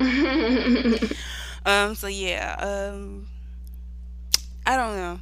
[1.64, 3.28] Um, so yeah, um,
[4.64, 5.20] I don't know.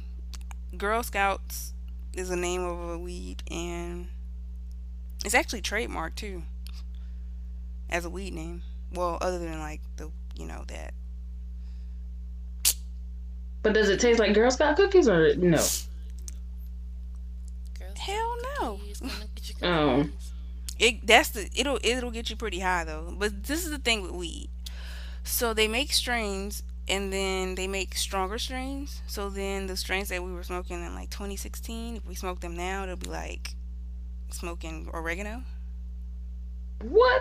[0.77, 1.73] Girl Scouts
[2.13, 4.07] is the name of a weed, and
[5.25, 6.43] it's actually trademarked too
[7.89, 8.61] as a weed name.
[8.93, 10.93] Well, other than like the you know that
[13.63, 15.63] but does it taste like Girl Scout cookies or no?
[17.97, 18.77] Hell no.
[18.77, 20.09] please, come and get your Oh.
[20.79, 23.13] It that's the it'll it'll get you pretty high though.
[23.15, 24.49] But this is the thing with weed.
[25.23, 29.01] So they make strains and then they make stronger strains.
[29.07, 32.55] So then the strains that we were smoking in like 2016, if we smoke them
[32.55, 33.55] now, it'll be like
[34.29, 35.43] smoking oregano.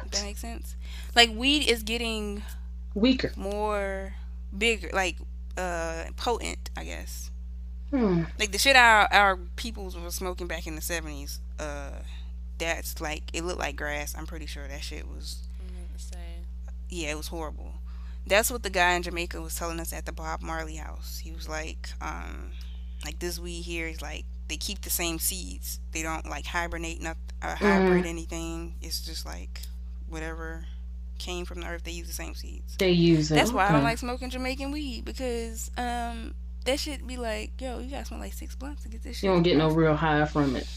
[0.05, 0.77] If that makes sense.
[1.15, 2.43] Like weed is getting
[2.95, 3.33] Weaker.
[3.37, 4.15] more
[4.57, 5.19] bigger, like
[5.57, 7.31] uh potent, I guess.
[7.91, 8.25] Hmm.
[8.39, 11.39] Like the shit our our peoples were smoking back in the 70s.
[11.59, 11.91] Uh,
[12.59, 14.15] that's like it looked like grass.
[14.17, 15.89] I'm pretty sure that shit was I'm gonna
[16.89, 17.75] yeah, it was horrible.
[18.31, 21.19] That's what the guy in Jamaica was telling us at the Bob Marley house.
[21.19, 22.53] He was like, um,
[23.05, 25.81] like this weed here is like they keep the same seeds.
[25.91, 28.77] They don't like hibernate, not uh, hybrid anything.
[28.81, 29.63] It's just like
[30.09, 30.65] whatever
[31.19, 31.83] came from the earth.
[31.83, 32.77] They use the same seeds.
[32.77, 33.35] They use it.
[33.35, 36.33] That's why I don't like smoking Jamaican weed because um
[36.67, 39.25] that shit be like, yo, you gotta smoke like six blunts to get this shit.
[39.25, 40.69] You don't get no real high from it.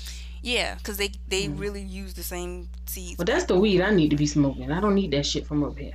[0.41, 3.17] Yeah, because they they really use the same seeds.
[3.17, 4.71] But that's the weed I need to be smoking.
[4.71, 5.93] I don't need that shit from up here.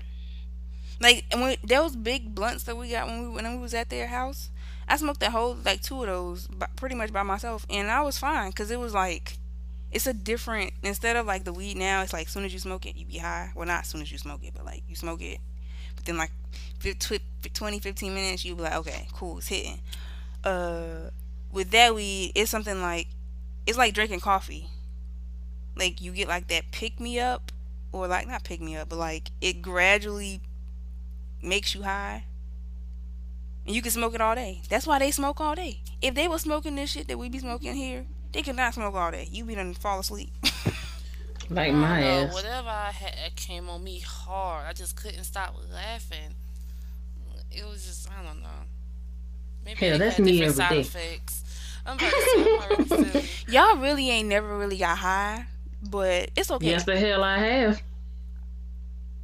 [1.00, 4.08] Like and those big blunts that we got when we when we was at their
[4.08, 4.50] house,
[4.88, 8.00] I smoked that whole like two of those, by, pretty much by myself, and I
[8.02, 9.38] was fine because it was like,
[9.92, 12.02] it's a different instead of like the weed now.
[12.02, 13.52] It's like as soon as you smoke it, you be high.
[13.54, 15.38] Well, not as soon as you smoke it, but like you smoke it,
[15.94, 16.32] but then like
[16.80, 16.98] fif-
[17.54, 19.80] 20, 15 minutes, you be like, okay, cool, it's hitting.
[20.44, 21.10] Uh,
[21.52, 23.08] with that weed, it's something like,
[23.66, 24.68] it's like drinking coffee.
[25.76, 27.52] Like you get like that pick me up,
[27.92, 30.40] or like not pick me up, but like it gradually
[31.42, 32.24] makes you high.
[33.66, 34.62] And you can smoke it all day.
[34.68, 35.80] That's why they smoke all day.
[36.00, 38.94] If they were smoking this shit that we be smoking here, they could not smoke
[38.94, 39.28] all day.
[39.30, 40.30] You be done fall asleep.
[41.50, 42.34] Like my don't know, ass.
[42.34, 44.66] Whatever I had came on me hard.
[44.68, 46.34] I just couldn't stop laughing.
[47.50, 48.48] It was just I don't know.
[49.64, 50.80] Maybe Hell, that's me different every side day.
[50.80, 51.44] effects.
[51.86, 53.28] I'm about to say, I'm already silly.
[53.48, 55.46] Y'all really ain't never really got high,
[55.82, 56.66] but it's okay.
[56.66, 57.82] Yes, the hell I have.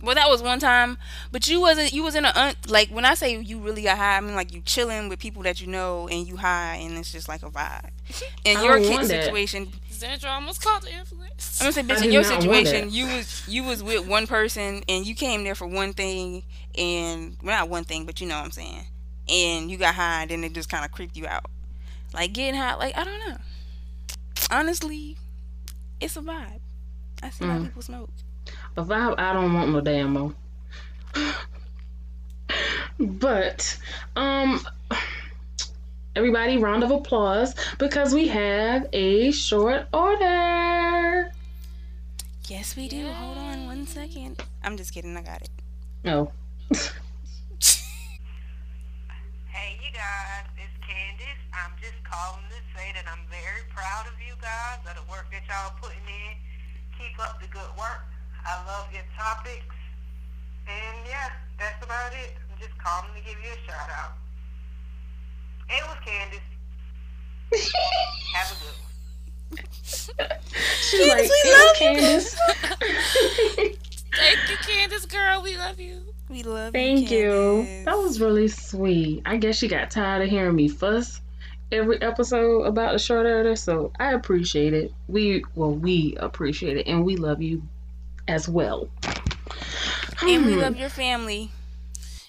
[0.05, 0.99] Well, that was one time,
[1.33, 1.93] but you wasn't.
[1.93, 4.35] You was in a un, like when I say you really got high, I mean
[4.35, 7.43] like you chilling with people that you know and you high, and it's just like
[7.43, 7.91] a vibe.
[8.45, 11.59] In I your don't kid situation, Sandra almost caught the influence.
[11.61, 15.07] I'm gonna say, bitch, in your situation, you was you was with one person and
[15.07, 16.43] you came there for one thing,
[16.77, 18.87] and well, not one thing, but you know what I'm saying,
[19.29, 21.47] and you got high, and then it just kind of creeped you out.
[22.13, 23.37] Like getting high, like I don't know.
[24.51, 25.17] Honestly,
[26.01, 26.61] it's a vibe.
[27.23, 27.63] I see how Mm.
[27.65, 28.11] people smoke.
[28.77, 30.35] A vibe I don't want no damn more.
[32.99, 33.79] But
[34.17, 34.61] um
[36.17, 41.33] everybody round of applause because we have a short order.
[42.47, 43.07] Yes, we do.
[43.07, 44.43] Hold on one second.
[44.63, 45.17] I'm just kidding.
[45.17, 45.51] I got it.
[46.05, 46.33] No.
[49.55, 51.41] Hey, you guys, it's Candice.
[51.55, 55.31] I'm just calling to say that I'm very proud of you guys, of the work
[55.31, 56.35] that y'all putting in.
[56.99, 58.03] Keep up the good work.
[58.47, 59.75] I love your topics.
[60.67, 62.35] And yeah, that's about it.
[62.51, 64.17] I'm just calling to give you a shout out.
[65.69, 66.41] It was Candice.
[68.35, 69.61] Have a good one.
[70.81, 72.35] She's like, we "Ew, love you." Candace.
[74.17, 75.43] Thank you, Candace, girl.
[75.43, 76.03] We love you.
[76.29, 76.81] We love you.
[76.81, 77.63] Thank you.
[77.63, 77.85] you.
[77.85, 79.23] That was really sweet.
[79.27, 81.21] I guess she got tired of hearing me fuss
[81.73, 84.93] every episode about the short order, so I appreciate it.
[85.09, 87.63] We well, we appreciate it, and we love you
[88.29, 88.89] as well.
[90.23, 90.61] And we Hmm.
[90.61, 91.51] love your family.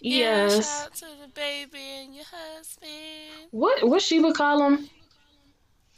[0.02, 0.84] Yeah, Yes.
[0.86, 3.48] out to the baby and your husband.
[3.52, 4.90] What what she would call him?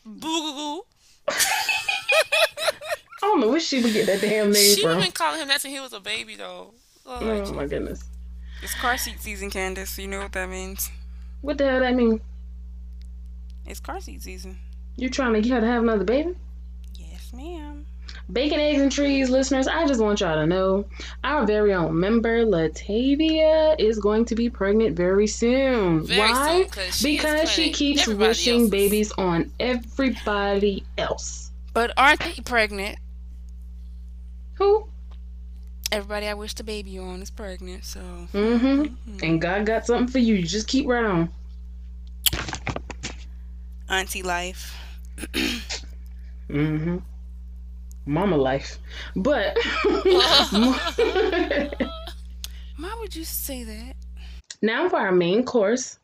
[0.06, 0.84] Boo
[1.30, 5.02] I don't know where she would get that damn name She from.
[5.02, 6.74] been calling him that since he was a baby, though.
[7.06, 8.04] Oh, Oh my goodness.
[8.62, 9.98] It's car seat season, Candace.
[9.98, 10.89] You know what that means.
[11.41, 12.22] What the hell that mean?
[13.66, 14.60] It's car seat season.
[14.95, 16.36] You trying to get her to have another baby?
[16.95, 17.86] Yes, ma'am.
[18.32, 20.86] Bacon, eggs, and trees, listeners, I just want y'all to know
[21.23, 26.05] our very own member, Latavia, is going to be pregnant very soon.
[26.05, 26.67] Very Why?
[26.69, 28.69] soon, she because she keeps wishing else's.
[28.69, 31.51] babies on everybody else.
[31.73, 32.97] But aren't they pregnant?
[34.55, 34.88] Who?
[35.89, 38.01] Everybody I wish the baby on is pregnant, so
[38.34, 39.19] Mm-hmm.
[39.23, 40.36] And God got something for you.
[40.36, 41.30] You just keep right on.
[43.89, 44.75] auntie life.
[46.49, 46.99] Mm-hmm.
[48.08, 48.80] Mama life.
[49.16, 49.58] But
[52.78, 53.95] Why would you say that?
[54.62, 55.99] now for our main course,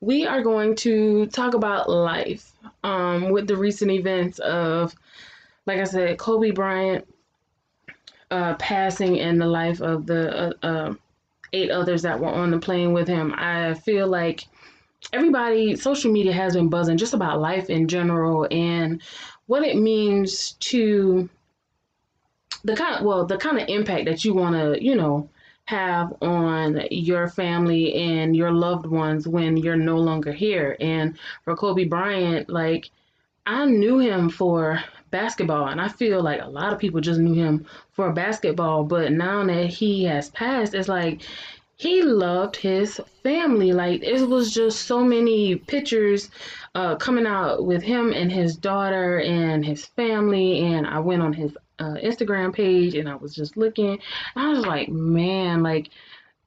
[0.00, 4.94] we are going to talk about life um, with the recent events of,
[5.66, 7.06] like I said, Kobe Bryant
[8.30, 10.94] uh, passing and the life of the uh, uh,
[11.52, 13.34] eight others that were on the plane with him.
[13.36, 14.46] I feel like
[15.12, 19.02] everybody, social media has been buzzing just about life in general and
[19.46, 21.28] what it means to
[22.64, 25.28] the kind of well the kind of impact that you want to you know
[25.70, 30.76] have on your family and your loved ones when you're no longer here.
[30.80, 32.90] And for Kobe Bryant, like
[33.46, 37.34] I knew him for basketball, and I feel like a lot of people just knew
[37.34, 38.84] him for basketball.
[38.84, 41.22] But now that he has passed, it's like
[41.76, 43.72] he loved his family.
[43.72, 46.30] Like it was just so many pictures
[46.74, 50.60] uh, coming out with him and his daughter and his family.
[50.60, 53.98] And I went on his uh, Instagram page and I was just looking.
[54.36, 55.90] I was like, man, like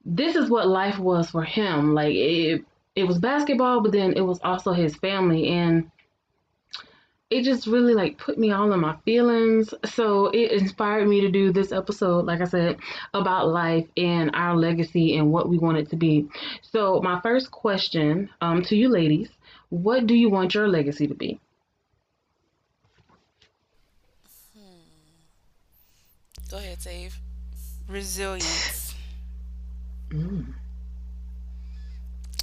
[0.04, 1.94] this is what life was for him.
[1.94, 2.64] Like it,
[2.94, 5.90] it was basketball, but then it was also his family, and
[7.30, 9.74] it just really like put me all in my feelings.
[9.84, 12.78] So it inspired me to do this episode, like I said,
[13.12, 16.28] about life and our legacy and what we want it to be.
[16.62, 19.30] So my first question um, to you ladies,
[19.70, 21.40] what do you want your legacy to be?
[26.54, 27.18] Go ahead, Save.
[27.88, 28.94] Resilience.
[30.10, 30.54] Mm.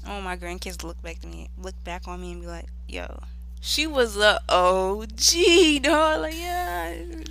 [0.06, 3.24] Oh, my grandkids look back to me, look back on me, and be like, "Yo,
[3.62, 6.24] she was a OG, dog.
[6.24, 7.30] Like, yeah, it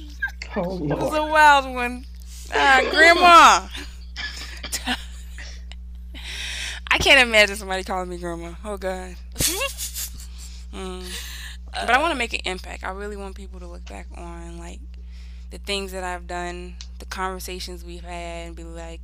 [0.57, 2.07] Oh was a wild one.
[2.55, 3.69] Ah, grandma."
[6.91, 8.55] I can't imagine somebody calling me grandma.
[8.65, 9.17] Oh God.
[10.73, 11.03] Mm.
[11.73, 12.85] But I want to make an impact.
[12.85, 14.79] I really want people to look back on like
[15.51, 19.01] the things that I've done, the conversations we've had, and be like,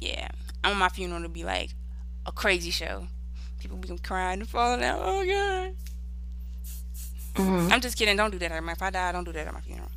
[0.00, 0.28] yeah,
[0.62, 1.70] I want my funeral to be like
[2.26, 3.06] a crazy show.
[3.58, 5.00] People be crying and falling out.
[5.02, 5.74] Oh God.
[7.34, 7.72] Mhm.
[7.72, 8.16] I'm just kidding.
[8.16, 8.52] Don't do that.
[8.52, 9.90] at my- If I die, don't do that at my funeral.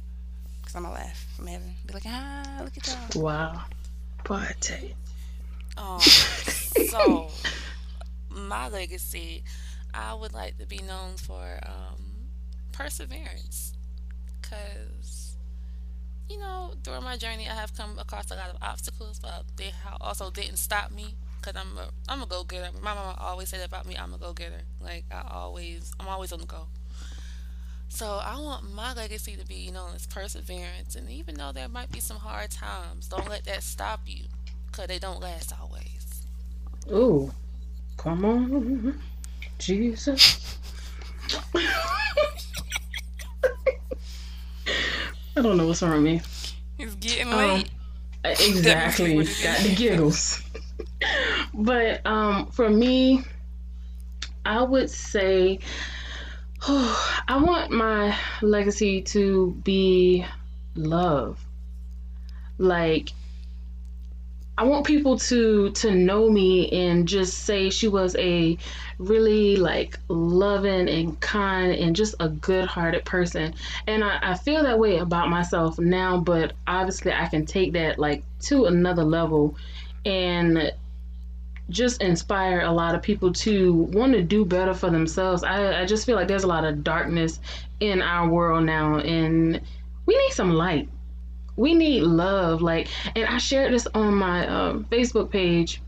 [0.63, 1.75] Cause I'm gonna laugh from heaven.
[1.85, 3.21] Be like, ah, look at y'all.
[3.23, 3.63] Wow.
[4.23, 4.95] Party.
[5.77, 5.99] Um,
[6.89, 7.29] so
[8.29, 9.43] my legacy,
[9.93, 12.01] I would like to be known for um,
[12.71, 13.73] perseverance,
[14.41, 15.20] cause
[16.31, 19.73] you know during my journey I have come across a lot of obstacles, but they
[19.99, 21.15] also didn't stop me.
[21.41, 22.69] Cause I'm a I'm a go getter.
[22.81, 24.61] My mama always said about me, I'm a go getter.
[24.81, 26.67] Like I always I'm always on the go.
[27.89, 31.67] So I want my legacy to be you know, as perseverance, and even though there
[31.67, 34.25] might be some hard times, don't let that stop you,
[34.71, 36.25] cause they don't last always.
[36.91, 37.31] Ooh.
[37.97, 38.99] Come on.
[39.59, 40.57] Jesus.
[45.35, 46.21] I don't know what's wrong with me.
[46.77, 47.63] It's getting Um.
[48.23, 49.15] Exactly.
[49.15, 50.41] Got the giggles.
[51.53, 53.23] but um, for me,
[54.45, 55.59] I would say
[56.67, 60.25] I want my legacy to be
[60.75, 61.39] love.
[62.57, 63.11] Like
[64.61, 68.59] I want people to to know me and just say she was a
[68.99, 73.55] really like loving and kind and just a good-hearted person.
[73.87, 77.97] And I, I feel that way about myself now, but obviously I can take that
[77.97, 79.55] like to another level
[80.05, 80.71] and
[81.69, 85.43] just inspire a lot of people to want to do better for themselves.
[85.43, 87.39] I, I just feel like there's a lot of darkness
[87.79, 89.59] in our world now, and
[90.05, 90.87] we need some light.
[91.55, 92.61] We need love.
[92.61, 95.81] Like, and I shared this on my um, Facebook page.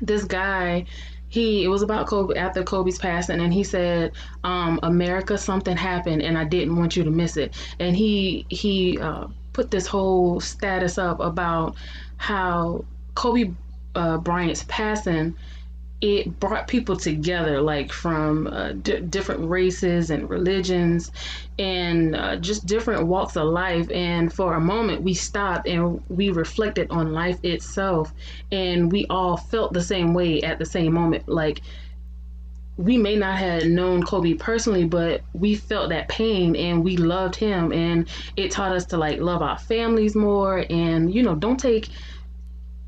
[0.00, 0.86] This guy,
[1.28, 4.12] he it was about Kobe after Kobe's passing, and he said,
[4.44, 8.98] um, "America, something happened, and I didn't want you to miss it." And he he
[8.98, 11.76] uh, put this whole status up about
[12.16, 13.52] how Kobe
[13.94, 15.34] uh, Bryant's passing,
[16.02, 21.12] it brought people together, like from uh, d- different races and religions,
[21.60, 23.88] and uh, just different walks of life.
[23.92, 28.12] And for a moment, we stopped and we reflected on life itself,
[28.50, 31.28] and we all felt the same way at the same moment.
[31.28, 31.62] Like
[32.76, 37.36] we may not have known Kobe personally, but we felt that pain and we loved
[37.36, 41.60] him, and it taught us to like love our families more, and you know, don't
[41.60, 41.90] take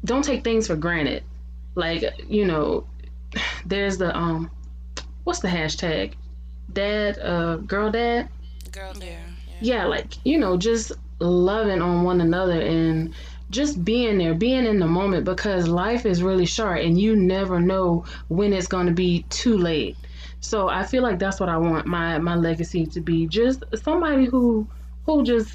[0.04, 1.22] don't take things for granted.
[1.76, 2.86] Like, you know,
[3.66, 4.50] there's the um
[5.24, 6.14] what's the hashtag?
[6.72, 8.28] Dad, uh girl dad?
[8.72, 9.18] Girl, Yeah.
[9.48, 9.54] yeah.
[9.60, 13.14] Yeah, like, you know, just loving on one another and
[13.50, 17.60] just being there, being in the moment because life is really short and you never
[17.60, 19.96] know when it's going to be too late.
[20.40, 23.26] So I feel like that's what I want my my legacy to be.
[23.26, 24.66] Just somebody who
[25.06, 25.54] who just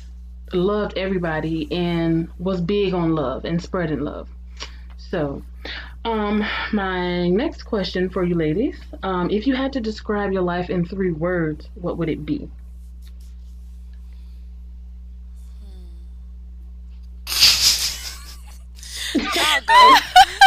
[0.54, 4.30] loved everybody and was big on love and spreading love.
[4.98, 5.44] So,
[6.06, 10.70] um, my next question for you ladies: um, If you had to describe your life
[10.70, 12.50] in three words, what would it be?
[19.16, 19.96] I'll go.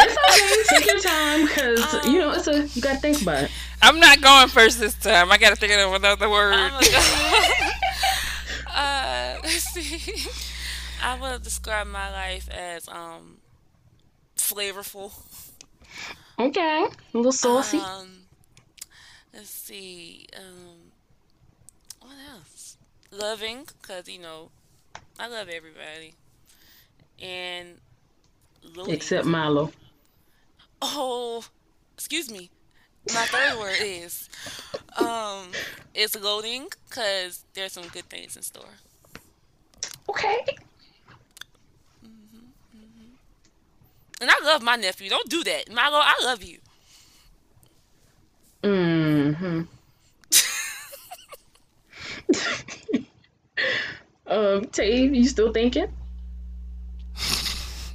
[0.00, 0.76] It's okay.
[0.78, 3.50] Take your time, cause you know it's a you gotta think about it.
[3.82, 5.30] I'm not going first this time.
[5.30, 6.54] I gotta think of another word.
[6.54, 6.72] I'm
[8.66, 10.28] uh, let's see.
[11.02, 13.38] I would describe my life as um
[14.36, 15.12] flavorful.
[16.42, 17.78] Okay, a little saucy.
[17.78, 18.08] Um,
[19.32, 20.26] let's see.
[20.36, 20.90] Um,
[22.00, 22.76] what else?
[23.12, 24.50] Loving, cause you know,
[25.20, 26.14] I love everybody.
[27.20, 27.76] And
[28.74, 28.92] loading.
[28.94, 29.70] Except Milo.
[30.80, 31.44] oh,
[31.94, 32.50] excuse me.
[33.14, 34.28] My third word is
[34.98, 35.46] um,
[35.94, 38.64] it's loading, cause there's some good things in store.
[40.08, 40.44] Okay.
[44.22, 45.10] And I love my nephew.
[45.10, 45.98] Don't do that, Milo.
[45.98, 46.58] I love you.
[48.62, 49.62] Mm-hmm.
[54.28, 55.88] um, Tave, you still thinking?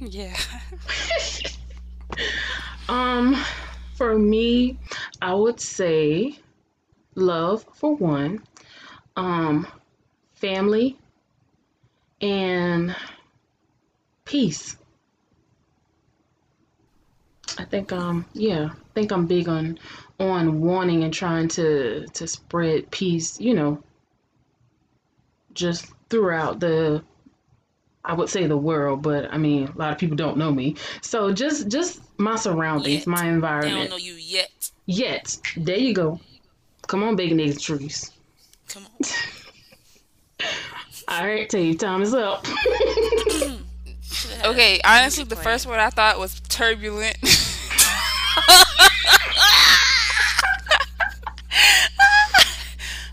[0.00, 0.36] yeah.
[2.88, 3.36] Um,
[3.96, 4.78] for me,
[5.20, 6.38] I would say
[7.14, 8.42] love for one,
[9.14, 9.66] um,
[10.34, 10.98] family,
[12.22, 12.96] and
[14.24, 14.78] peace.
[17.58, 19.78] I think um yeah, I think I'm big on
[20.20, 23.82] on wanting and trying to to spread peace, you know,
[25.54, 27.02] just throughout the
[28.04, 30.76] I would say the world, but I mean a lot of people don't know me.
[31.02, 33.06] So just just my surroundings, Yet.
[33.06, 33.74] my environment.
[33.74, 34.70] They don't know you yet.
[34.86, 36.20] Yet, there you go.
[36.86, 38.10] Come on, big niggas trees.
[38.68, 39.10] Come on.
[41.08, 42.46] All right, Tave, time is up.
[44.44, 47.18] Okay, honestly, the first word I thought was turbulent.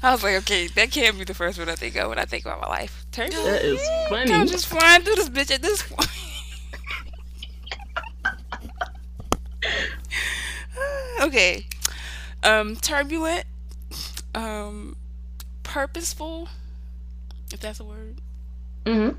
[0.05, 2.25] I was like, okay, that can't be the first word I think of when I
[2.25, 3.07] think about my life.
[3.11, 3.45] Turbulent.
[3.45, 4.31] that is funny.
[4.31, 6.09] I'm just flying through this bitch at this point.
[11.21, 11.65] okay.
[12.43, 13.45] Um, turbulent.
[14.35, 14.95] Um,
[15.63, 16.49] purposeful.
[17.51, 18.21] If that's a word.
[18.85, 19.09] hmm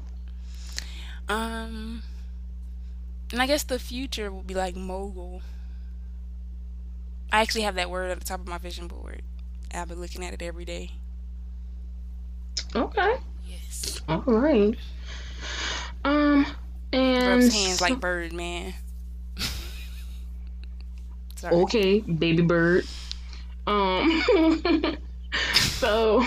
[1.28, 2.02] Um,
[3.32, 5.42] and I guess the future will be like mogul.
[7.32, 9.22] I actually have that word at the top of my vision board.
[9.76, 10.90] I've been looking at it every day.
[12.74, 13.16] Okay.
[13.46, 14.00] Yes.
[14.08, 14.76] All right.
[16.04, 16.46] Um,
[16.92, 18.74] and Rubs hands like Birdman.
[21.36, 21.54] Sorry.
[21.56, 22.86] okay, baby bird.
[23.66, 24.22] Um,
[25.54, 26.24] so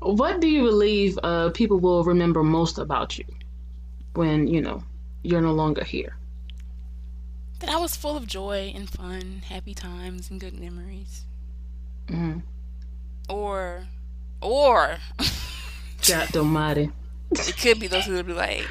[0.00, 3.24] what do you believe uh people will remember most about you
[4.14, 4.82] when you know
[5.22, 6.16] you're no longer here?
[7.60, 11.24] That I was full of joy and fun, happy times, and good memories.
[12.08, 12.42] Mm.
[13.28, 13.86] Or,
[14.40, 14.96] or
[16.08, 16.90] God Almighty.
[17.32, 18.66] it could be those who would be like,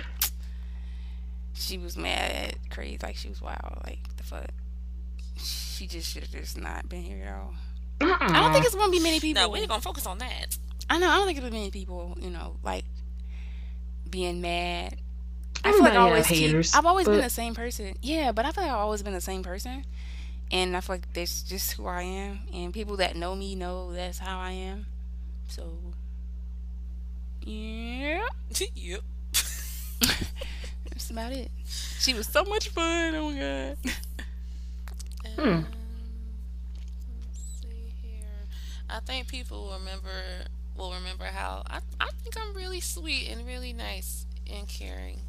[1.53, 4.49] she was mad, crazy, like she was wild, like the fuck.
[5.37, 7.53] She just should have just not been here at all.
[8.01, 8.17] Uh-uh.
[8.19, 9.41] I don't think it's gonna be many people.
[9.41, 10.57] No, we ain't gonna focus on that.
[10.89, 11.09] I know.
[11.09, 12.17] I don't think it'll be many people.
[12.19, 12.85] You know, like
[14.09, 14.95] being mad.
[15.63, 17.95] I feel like I Everybody always have keep, haters, I've always been the same person.
[18.01, 19.83] Yeah, but I feel like I've always been the same person,
[20.51, 22.39] and I feel like that's just who I am.
[22.53, 24.85] And people that know me know that's how I am.
[25.47, 25.77] So,
[27.41, 28.25] yeah,
[28.75, 29.01] yep.
[30.89, 31.51] that's about it.
[31.99, 33.15] She was so much fun.
[33.15, 33.77] Oh my god.
[35.35, 35.49] Hmm.
[35.49, 35.65] Um,
[37.21, 38.23] let's see here.
[38.89, 40.09] I think people will remember
[40.75, 45.19] will remember how I, I think I'm really sweet and really nice and caring.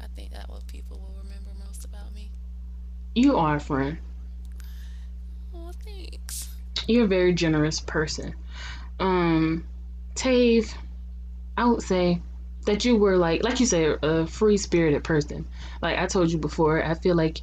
[0.00, 2.30] I think that what people will remember most about me.
[3.14, 3.98] You are, friend.
[5.84, 6.48] Thanks.
[6.86, 8.34] You're a very generous person.
[9.00, 9.66] Um,
[10.14, 10.72] Tave,
[11.56, 12.20] I would say
[12.66, 15.46] that you were like, like you said, a free spirited person.
[15.82, 17.40] Like I told you before, I feel like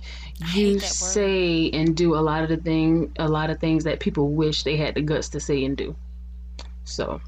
[0.53, 4.29] you say and do a lot of the thing, a lot of things that people
[4.29, 5.95] wish they had the guts to say and do.
[6.83, 7.21] So,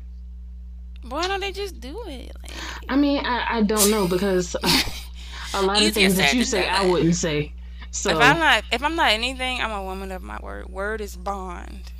[1.07, 2.31] Why don't they just do it?
[2.41, 2.51] Like,
[2.89, 4.55] I mean, I, I don't know because
[5.53, 7.52] a lot of things that you say, I wouldn't say.
[7.93, 10.69] So, if I'm not, if I'm not anything, I'm a woman of my word.
[10.69, 11.91] Word is bond.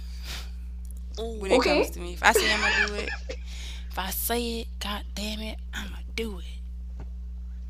[1.38, 1.62] When it Okay.
[1.62, 2.14] comes to me.
[2.14, 3.14] If I say I'm gonna do it,
[3.91, 6.46] if I say it, god damn it, I'm gonna do it.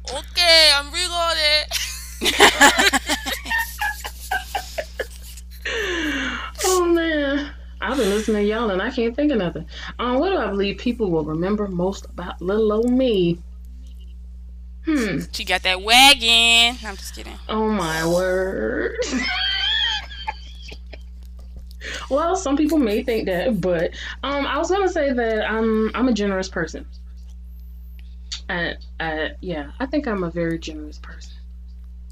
[0.10, 1.68] okay, I'm reloaded.
[6.64, 7.52] Oh man,
[7.82, 9.66] I've been listening to y'all and I can't think of nothing.
[10.00, 13.40] Um, what do I believe people will remember most about little old me?
[14.86, 15.20] Hmm.
[15.32, 16.78] She got that wagon.
[16.86, 17.38] I'm just kidding.
[17.48, 18.98] Oh my word.
[22.10, 23.92] well, some people may think that, but
[24.24, 26.86] um, I was gonna say that I'm I'm a generous person.
[28.50, 31.32] I, I, yeah, I think I'm a very generous person.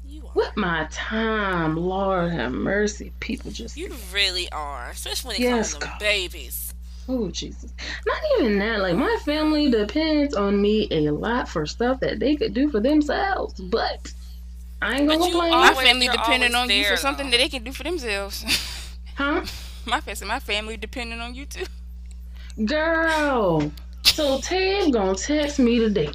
[0.06, 0.32] You are.
[0.34, 5.72] With my time, Lord have mercy, people just You really are, especially when it Yes,
[5.74, 5.98] comes to God.
[5.98, 6.71] babies.
[7.08, 7.72] Oh Jesus!
[8.06, 8.80] Not even that.
[8.80, 12.80] Like my family depends on me a lot for stuff that they could do for
[12.80, 14.12] themselves, but
[14.80, 15.50] I ain't gonna you complain.
[15.50, 17.82] My family you're depending always on you there, for something that they can do for
[17.84, 18.44] themselves.
[19.14, 19.44] Huh,
[19.84, 21.66] my family, my family depending on you too.
[22.64, 23.70] girl?
[24.04, 26.10] So Tab gonna text me today.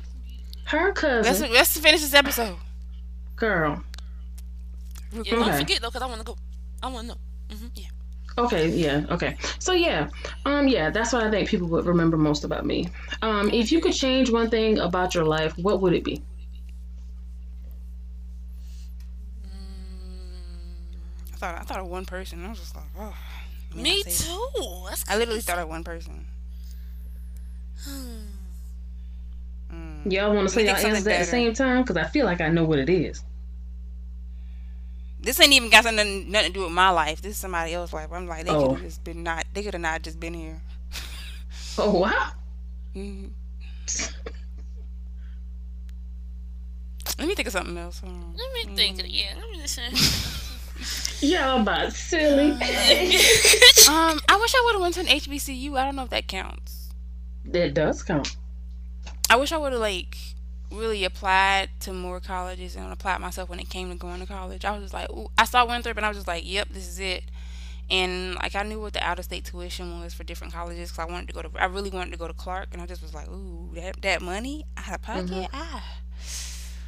[0.65, 2.57] Her Let's cousin, let's finish this episode.
[3.35, 3.83] girl.
[5.11, 6.37] Yeah, don't forget though, cause I want to go.
[6.81, 7.55] I want to know.
[7.55, 7.87] hmm Yeah.
[8.37, 9.35] Okay, yeah, okay.
[9.57, 10.09] So yeah,
[10.45, 12.89] um, yeah, that's what I think people would remember most about me.
[13.23, 16.21] Um, if you could change one thing about your life, what would it be?
[21.33, 22.45] I thought I thought of one person.
[22.45, 23.15] I was just like, oh.
[23.73, 24.85] when Me I too.
[24.87, 26.25] That's I literally thought of one person.
[30.05, 31.81] Y'all want to say y'all think something answers at the same time?
[31.81, 33.23] Because I feel like I know what it is.
[35.27, 37.21] This ain't even got something nothing to do with my life.
[37.21, 38.07] This is somebody else's life.
[38.13, 38.69] I'm like, they Oh.
[38.69, 39.43] could have just been not.
[39.53, 40.61] They could have not just been here.
[41.77, 42.31] Oh wow.
[42.95, 43.29] Mhm.
[47.19, 47.99] Let me think of something else.
[47.99, 48.35] Hold on.
[48.37, 48.99] Let me think.
[48.99, 49.11] of it.
[49.11, 49.33] Yeah.
[49.35, 49.93] Let me listen.
[51.29, 52.51] Y'all about silly.
[53.89, 55.77] Um, I wish I would have went to an HBCU.
[55.77, 56.89] I don't know if that counts.
[57.45, 58.35] that does count.
[59.29, 60.17] I wish I would have like
[60.71, 64.65] really applied to more colleges and applied myself when it came to going to college.
[64.65, 66.87] I was just like, ooh, I saw Winthrop and I was just like, yep, this
[66.87, 67.23] is it.
[67.89, 71.07] And like I knew what the out of state tuition was for different colleges because
[71.07, 73.01] I wanted to go to, I really wanted to go to Clark, and I just
[73.01, 75.99] was like, ooh, that that money out of pocket, ah,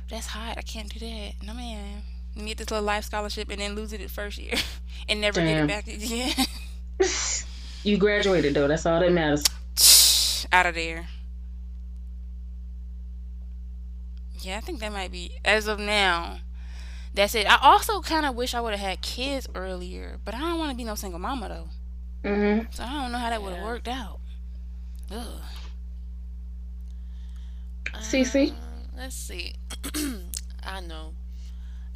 [0.10, 0.58] that's hot.
[0.58, 1.36] I can't do that.
[1.42, 2.02] No man.
[2.36, 4.56] Let me get this little life scholarship and then lose it at first year
[5.10, 5.68] and never Damn.
[5.68, 6.38] get it back
[7.00, 7.10] again.
[7.84, 8.68] You graduated though.
[8.68, 9.46] That's all that matters.
[10.52, 11.08] out of there.
[14.42, 16.40] Yeah, I think that might be as of now.
[17.14, 17.50] That's it.
[17.50, 20.72] I also kind of wish I would have had kids earlier, but I don't want
[20.72, 22.30] to be no single mama though.
[22.30, 22.68] Mm-hmm.
[22.72, 23.66] So I don't know how that would have Yeah.
[23.66, 24.20] worked out.
[25.12, 25.42] Ugh.
[27.96, 28.52] Cece?
[28.52, 28.56] Um,
[28.96, 29.54] let's see.
[30.64, 31.14] I know.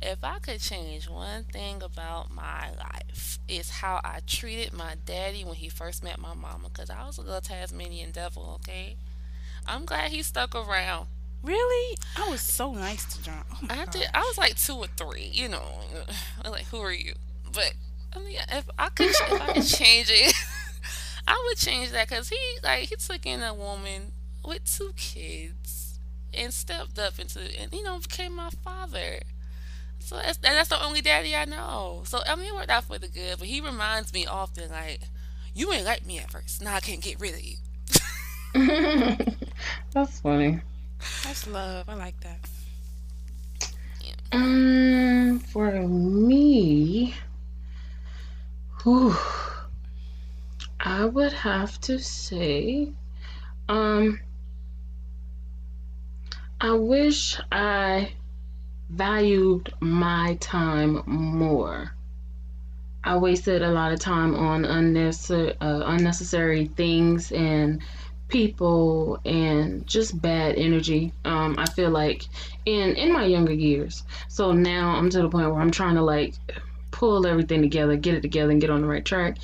[0.01, 5.45] If I could change one thing about my life, it's how I treated my daddy
[5.45, 6.69] when he first met my mama.
[6.73, 8.59] Cause I was a little Tasmanian devil.
[8.61, 8.97] Okay.
[9.65, 11.07] I'm glad he stuck around.
[11.43, 11.97] Really?
[12.15, 13.43] I was so nice to John.
[13.51, 13.91] Oh my I God.
[13.91, 14.07] did.
[14.13, 15.29] I was like two or three.
[15.33, 15.63] You know,
[16.49, 17.13] like who are you?
[17.51, 17.73] But
[18.15, 20.33] I mean, if I could, if I could change it,
[21.27, 24.13] I would change that because he like he took in a woman
[24.45, 25.99] with two kids
[26.33, 29.19] and stepped up into and you know became my father.
[29.99, 32.03] So that's and that's the only daddy I know.
[32.05, 33.39] So I mean, it worked out for the good.
[33.39, 35.01] But he reminds me often like,
[35.53, 36.61] you ain't like me at first.
[36.61, 37.57] Now I can't get rid of you.
[39.93, 40.61] That's funny.
[41.23, 41.89] That's love.
[41.89, 42.39] I like that.
[44.31, 47.13] Um, for me,
[48.81, 49.15] whew,
[50.79, 52.89] I would have to say,
[53.69, 54.19] um,
[56.59, 58.13] I wish I
[58.89, 61.93] valued my time more.
[63.03, 67.81] I wasted a lot of time on unnecessary, uh, unnecessary things and
[68.34, 71.13] people and just bad energy.
[71.23, 72.25] Um, I feel like
[72.65, 74.03] in in my younger years.
[74.27, 76.34] So now I'm to the point where I'm trying to like
[76.91, 79.38] pull everything together, get it together, and get on the right track.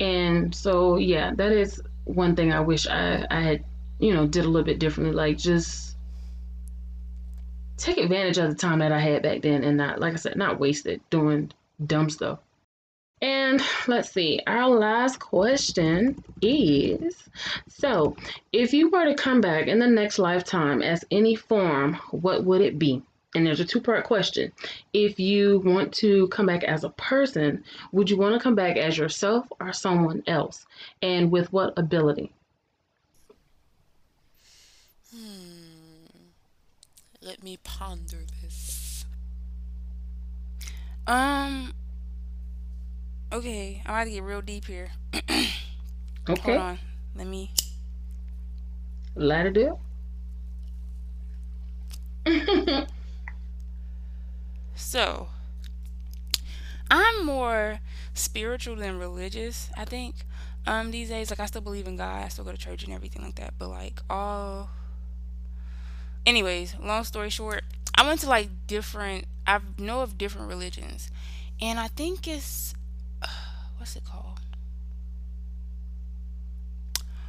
[0.00, 3.64] And so yeah, that is one thing I wish I I had
[3.98, 5.14] you know did a little bit differently.
[5.14, 5.96] Like just
[7.76, 10.36] take advantage of the time that I had back then and not like I said,
[10.36, 11.52] not waste it doing
[11.86, 12.38] dumb stuff.
[13.22, 17.16] And let's see, our last question is
[17.68, 18.16] so,
[18.52, 22.62] if you were to come back in the next lifetime as any form, what would
[22.62, 23.02] it be?
[23.34, 24.52] And there's a two part question.
[24.92, 27.62] If you want to come back as a person,
[27.92, 30.66] would you want to come back as yourself or someone else?
[31.02, 32.32] And with what ability?
[37.22, 39.04] Let me ponder this.
[41.06, 41.74] Um.
[43.32, 44.90] Okay, I'm about to get real deep here.
[46.28, 46.78] Okay, Hold on.
[47.16, 47.50] Let me.
[49.16, 49.78] let it do.
[54.74, 55.28] So,
[56.90, 57.80] I'm more
[58.14, 60.14] spiritual than religious, I think.
[60.66, 62.92] Um, these days, like I still believe in God, I still go to church and
[62.92, 63.54] everything like that.
[63.58, 64.70] But like all,
[66.26, 67.64] anyways, long story short,
[67.94, 69.26] I went to like different.
[69.46, 71.10] I know of different religions,
[71.60, 72.74] and I think it's
[73.80, 74.38] what's it called?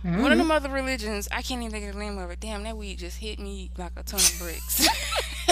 [0.03, 2.39] One of them other religions, I can't even think of the name of it.
[2.39, 4.87] Damn, that weed just hit me like a ton of bricks.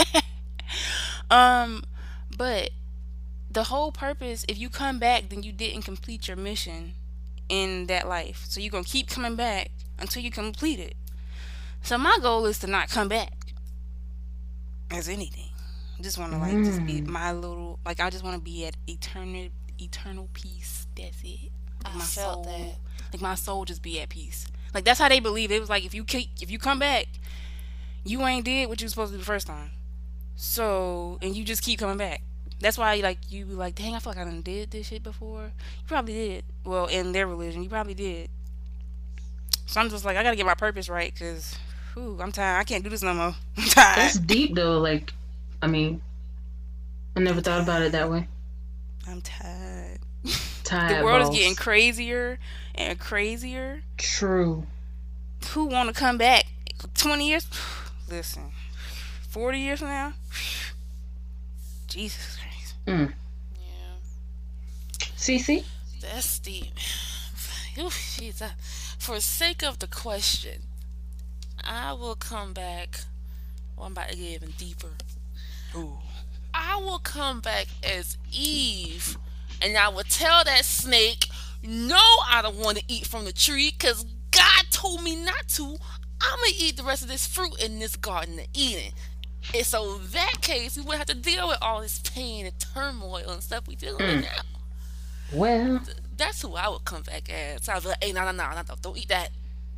[1.32, 1.84] um,
[2.36, 2.72] but
[3.52, 6.94] the whole purpose, if you come back, then you didn't complete your mission
[7.48, 8.46] in that life.
[8.50, 9.70] So you're gonna keep coming back
[10.00, 10.96] until you complete it.
[11.84, 13.54] So my goal is to not come back
[14.90, 15.50] as anything.
[15.98, 18.66] I just want to like just be my little like I just want to be
[18.66, 19.50] at eternal
[19.82, 20.88] eternal peace.
[20.96, 21.52] That's it.
[21.84, 22.76] Like I my felt soul, that.
[23.14, 24.48] like my soul just be at peace.
[24.74, 25.52] Like that's how they believe.
[25.52, 27.08] It was like if you keep, if you come back,
[28.04, 29.72] you ain't did what you was supposed to do the first time.
[30.36, 32.22] So and you just keep coming back.
[32.60, 35.04] That's why like you be like, dang, I feel like I done did this shit
[35.04, 35.44] before.
[35.44, 36.44] You probably did.
[36.66, 38.30] Well, in their religion, you probably did.
[39.66, 41.56] So I'm just like, I gotta get my purpose right, cause,
[41.94, 42.60] whew, I'm tired.
[42.60, 43.36] I can't do this no more.
[43.58, 43.98] I'm tired.
[43.98, 44.80] That's deep though.
[44.80, 45.14] Like,
[45.62, 46.02] I mean,
[47.16, 48.28] I never thought about it that way.
[49.10, 50.00] I'm tired.
[50.64, 52.38] Tired The world is getting crazier
[52.76, 53.82] and crazier.
[53.98, 54.68] True.
[55.52, 56.46] Who want to come back?
[56.94, 57.48] 20 years?
[58.10, 58.52] Listen,
[59.30, 60.14] 40 years now?
[61.88, 62.76] Jesus Christ.
[62.86, 63.14] Mm.
[63.56, 65.08] Yeah.
[65.18, 65.64] Cece?
[66.02, 66.74] That's deep.
[67.80, 68.20] Oof.
[69.00, 70.62] For sake of the question,
[71.64, 73.02] I will come back.
[73.76, 74.90] Well, I'm about to get even deeper.
[75.76, 75.98] Ooh.
[76.54, 79.18] I will come back as Eve,
[79.62, 81.28] and I will tell that snake,
[81.62, 85.78] "No, I don't want to eat from the tree, cause God told me not to.
[86.22, 88.94] I'm gonna eat the rest of this fruit in this garden of Eden."
[89.54, 92.60] And so, in that case, we wouldn't have to deal with all this pain and
[92.60, 94.22] turmoil and stuff we dealing with mm.
[94.24, 94.42] now.
[95.32, 95.82] Well,
[96.18, 97.64] That's who I would come back as.
[97.64, 99.30] So I'd be like, "Hey, no, no, no, no, don't, don't eat that.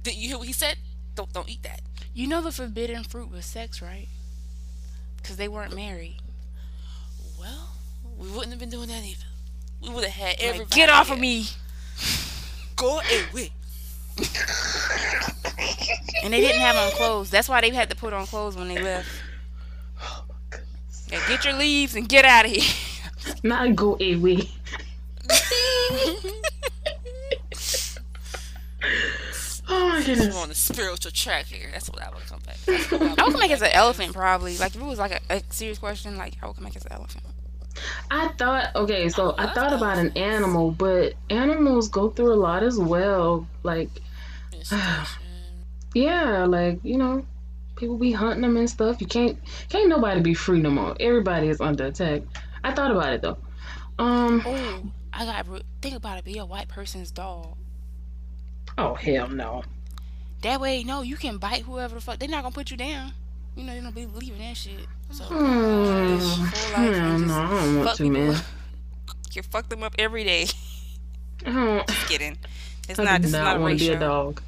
[0.03, 0.78] Did you hear what he said?
[1.15, 1.82] Don't, don't eat that."
[2.13, 4.07] You know the forbidden fruit was sex, right?
[5.17, 6.20] Because they weren't married.
[7.41, 7.69] Well,
[8.19, 9.25] we wouldn't have been doing that either.
[9.81, 10.75] We would have had Like, everybody.
[10.75, 11.47] get off of me.
[12.75, 12.99] Go
[13.31, 13.49] away.
[16.23, 17.31] And they didn't have on clothes.
[17.31, 19.09] That's why they had to put on clothes when they left.
[20.03, 20.23] Oh,
[21.11, 22.63] yeah, get your leaves and get out of here.
[23.43, 24.47] not go away.
[29.74, 31.69] Oh my We're on the spiritual track here.
[31.72, 32.57] That's what I would come back.
[32.65, 34.57] That's I would I would come back as an elephant, probably.
[34.57, 36.86] Like, if it was like a, a serious question, like, I would come back as
[36.86, 37.24] an elephant.
[38.09, 42.63] I thought okay, so I thought about an animal, but animals go through a lot
[42.63, 43.47] as well.
[43.63, 43.89] Like,
[45.93, 47.26] yeah, like you know,
[47.78, 48.99] people be hunting them and stuff.
[48.99, 49.38] You can't
[49.69, 50.97] can't nobody be free no more.
[50.99, 52.24] Everybody is under attack.
[52.63, 53.38] I thought about it though.
[53.97, 54.43] Um.
[54.45, 56.26] Oh, I got to think about it.
[56.26, 57.55] Be a white person's dog.
[58.78, 59.63] Oh hell no.
[60.41, 62.19] That way, no, you can bite whoever the fuck.
[62.19, 63.13] They're not gonna put you down.
[63.55, 64.88] You know, they don't be believing that shit.
[65.11, 68.41] So, just full life Hell no, I don't want fuck to, man.
[69.34, 70.47] You fuck them up every day.
[71.39, 71.88] Don't.
[71.88, 72.38] Just kidding.
[72.89, 73.22] It's I not.
[73.22, 74.41] This is not not a want to be a dog.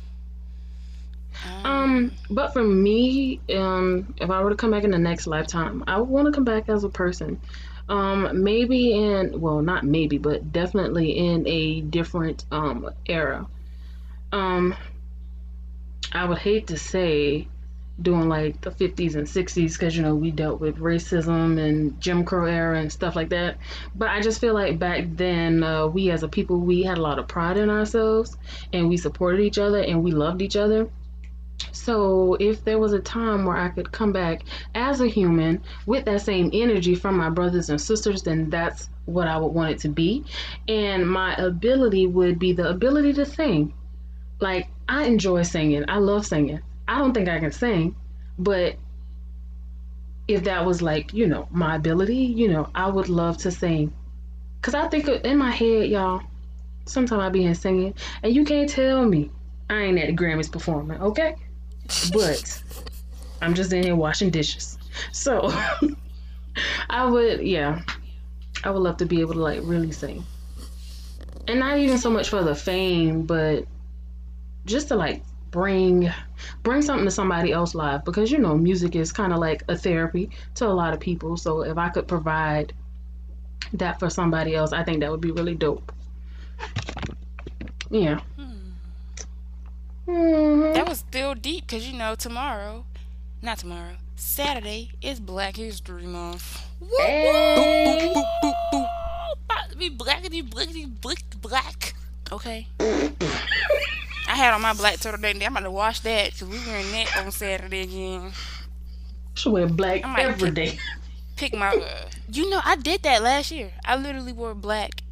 [1.46, 5.26] Um, Um, but for me, um, if I were to come back in the next
[5.28, 7.40] lifetime, I would want to come back as a person.
[7.90, 13.46] Um, maybe in well, not maybe, but definitely in a different um era.
[14.34, 14.76] Um,
[16.12, 17.48] I would hate to say
[18.02, 22.26] during like the 50s and 60s because you know we dealt with racism and Jim
[22.26, 23.58] Crow era and stuff like that.
[23.94, 27.02] But I just feel like back then uh, we as a people we had a
[27.02, 28.36] lot of pride in ourselves
[28.74, 30.90] and we supported each other and we loved each other.
[31.72, 36.06] So if there was a time where I could come back as a human with
[36.06, 39.80] that same energy from my brothers and sisters, then that's what I would want it
[39.82, 40.26] to be.
[40.68, 43.74] And my ability would be the ability to sing.
[44.44, 45.86] Like I enjoy singing.
[45.88, 46.60] I love singing.
[46.86, 47.96] I don't think I can sing,
[48.38, 48.76] but
[50.28, 53.94] if that was like, you know, my ability, you know, I would love to sing.
[54.62, 56.24] Cause I think in my head, y'all,
[56.86, 59.32] sometimes I be in singing, and you can't tell me
[59.70, 61.36] I ain't at the Grammys performing, okay?
[62.12, 62.62] But
[63.42, 64.78] I'm just in here washing dishes.
[65.14, 65.54] So
[66.90, 67.82] I would, yeah,
[68.66, 70.26] I would love to be able to like really sing.
[71.48, 73.68] And not even so much for the fame, but
[74.66, 76.10] just to like bring
[76.64, 79.78] bring something to somebody else's life because you know music is kind of like a
[79.78, 82.74] therapy to a lot of people so if i could provide
[83.74, 85.92] that for somebody else i think that would be really dope
[87.92, 88.20] yeah
[90.08, 90.74] Mhm.
[90.74, 92.84] That was still deep because you know tomorrow,
[93.42, 96.62] not tomorrow, Saturday is Black History Month.
[96.98, 98.12] Hey.
[99.46, 101.94] About to be blackity blickety blick black.
[102.32, 102.68] Okay.
[104.34, 105.46] I had on my black turtleneck.
[105.46, 108.32] I'm about to wash that because we wearing that on Saturday again.
[109.36, 110.80] should wear black I might every pick- day
[111.36, 111.72] Pick my.
[112.32, 113.72] You know, I did that last year.
[113.86, 115.04] I literally wore black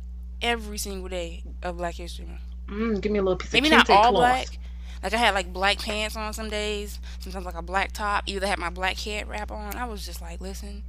[0.42, 2.40] every single day of Black History Month.
[2.68, 3.62] mm, give me a little piece of black.
[3.62, 4.14] Maybe of not kente all cloth.
[4.14, 4.48] black.
[5.04, 7.00] Like I had like black pants on some days.
[7.20, 8.24] Sometimes like a black top.
[8.26, 9.76] Either had my black head wrap on.
[9.76, 10.82] I was just like, listen.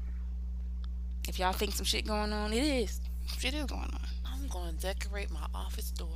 [1.28, 2.99] If y'all think some shit going on, it is.
[3.39, 4.01] Shit is going on.
[4.24, 6.09] I'm going to decorate my office door.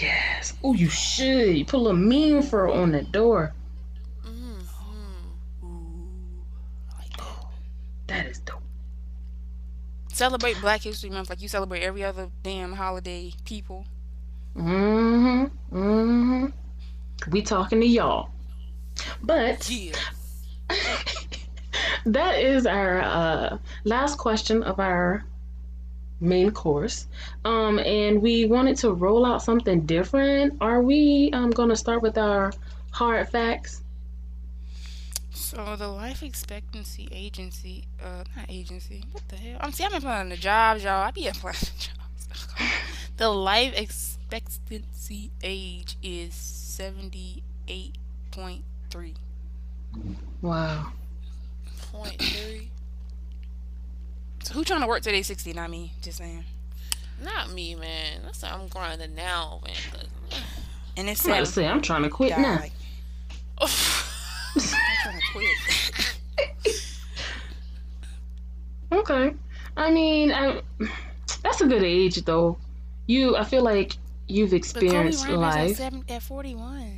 [0.00, 3.52] Yes oh you should you put a little mean fur on the door
[4.26, 5.66] Mm-hmm.
[5.66, 6.42] Ooh,
[6.98, 7.46] like that.
[8.06, 8.60] that is dope
[10.12, 13.32] Celebrate Black History Month like you celebrate every other damn holiday.
[13.44, 13.84] People.
[14.56, 16.46] mm-hmm mm-hmm
[17.30, 18.30] we talking to y'all
[19.22, 19.92] but Yeah.
[22.06, 25.24] that is our uh, last question of our
[26.20, 27.06] main course.
[27.44, 30.56] Um, and we wanted to roll out something different.
[30.60, 32.52] Are we um, going to start with our
[32.90, 33.82] hard facts?
[35.30, 39.04] So the life expectancy agency, uh, not agency.
[39.12, 39.58] What the hell?
[39.60, 41.02] I'm see, I'm applying to jobs, y'all.
[41.02, 42.48] I be applying to jobs.
[43.16, 47.98] the life expectancy age is seventy eight
[48.30, 49.14] point three.
[50.40, 50.92] Wow.
[51.92, 52.70] Point three.
[54.44, 55.52] So who trying to work till they sixty?
[55.52, 55.92] Not me.
[56.02, 56.44] Just saying.
[57.22, 58.20] Not me, man.
[58.24, 59.74] That's why I'm grinding now, man.
[59.90, 60.40] 'cause-
[60.96, 62.56] And it's I'm about to say, I'm trying to quit now.
[62.60, 62.72] Like,
[63.58, 63.68] I'm
[64.60, 66.84] trying to quit.
[68.92, 69.34] Okay.
[69.76, 70.60] I mean, I,
[71.42, 72.56] that's a good age, though.
[73.06, 73.96] You, I feel like
[74.28, 75.76] you've But Kobe experienced Bryant was at life.
[75.76, 76.96] seven at forty one.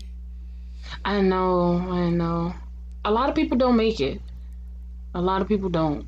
[1.05, 2.55] I know, I know.
[3.05, 4.20] A lot of people don't make it.
[5.14, 6.07] A lot of people don't.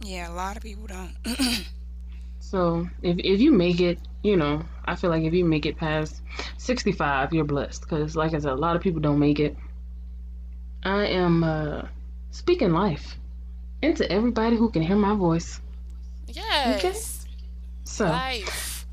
[0.00, 1.16] Yeah, a lot of people don't.
[2.50, 5.76] So if if you make it, you know, I feel like if you make it
[5.76, 6.22] past
[6.58, 7.82] 65, you're blessed.
[7.82, 9.56] Because like I said, a lot of people don't make it.
[10.84, 11.82] I am uh,
[12.30, 13.16] speaking life
[13.82, 15.60] into everybody who can hear my voice.
[16.28, 16.78] Yes.
[16.78, 16.96] Okay.
[17.82, 18.86] So Life.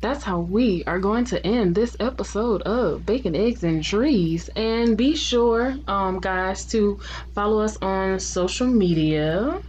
[0.00, 4.48] that's how we are going to end this episode of Bacon, Eggs, and Trees.
[4.54, 7.00] And be sure, um, guys, to
[7.34, 9.60] follow us on social media.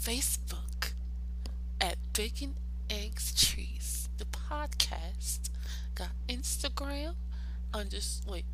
[0.00, 0.92] Facebook
[1.80, 2.54] at Bacon
[2.88, 4.08] Eggs Trees.
[4.18, 5.50] The podcast
[5.94, 7.14] got Instagram
[7.74, 8.44] under wait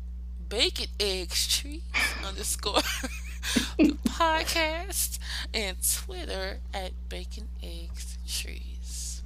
[0.49, 1.81] Bacon Eggs Trees
[2.27, 2.73] underscore
[3.77, 5.19] the podcast
[5.53, 9.21] and Twitter at Bacon Eggs Trees.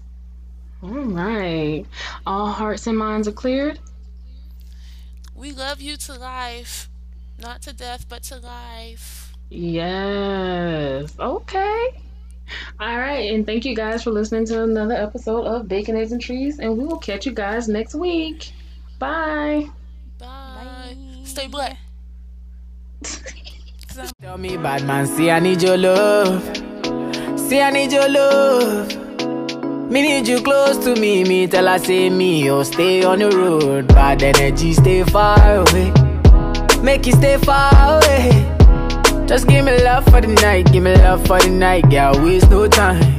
[0.84, 1.86] All right.
[2.26, 3.80] All hearts and minds are cleared.
[5.36, 6.90] We love you to life,
[7.38, 9.34] not to death, but to life.
[9.50, 11.16] Yes.
[11.20, 12.02] Okay.
[12.80, 13.32] All right.
[13.34, 16.60] And thank you guys for listening to another episode of Bacon, Eggs, and Trees.
[16.60, 18.52] And we will catch you guys next week.
[19.00, 19.70] Bye.
[20.18, 20.96] Bye.
[21.24, 21.78] Stay black.
[24.22, 26.42] Tell me, bad man, see I need your love.
[27.38, 29.10] See I need your love.
[29.92, 31.24] Me need you close to me.
[31.24, 33.88] Me tell I say me, oh stay on the road.
[33.88, 35.92] Bad energy, stay far away.
[36.82, 38.59] Make you stay far away.
[39.30, 42.20] Just give me love for the night, give me love for the night, girl.
[42.26, 43.19] Waste no time.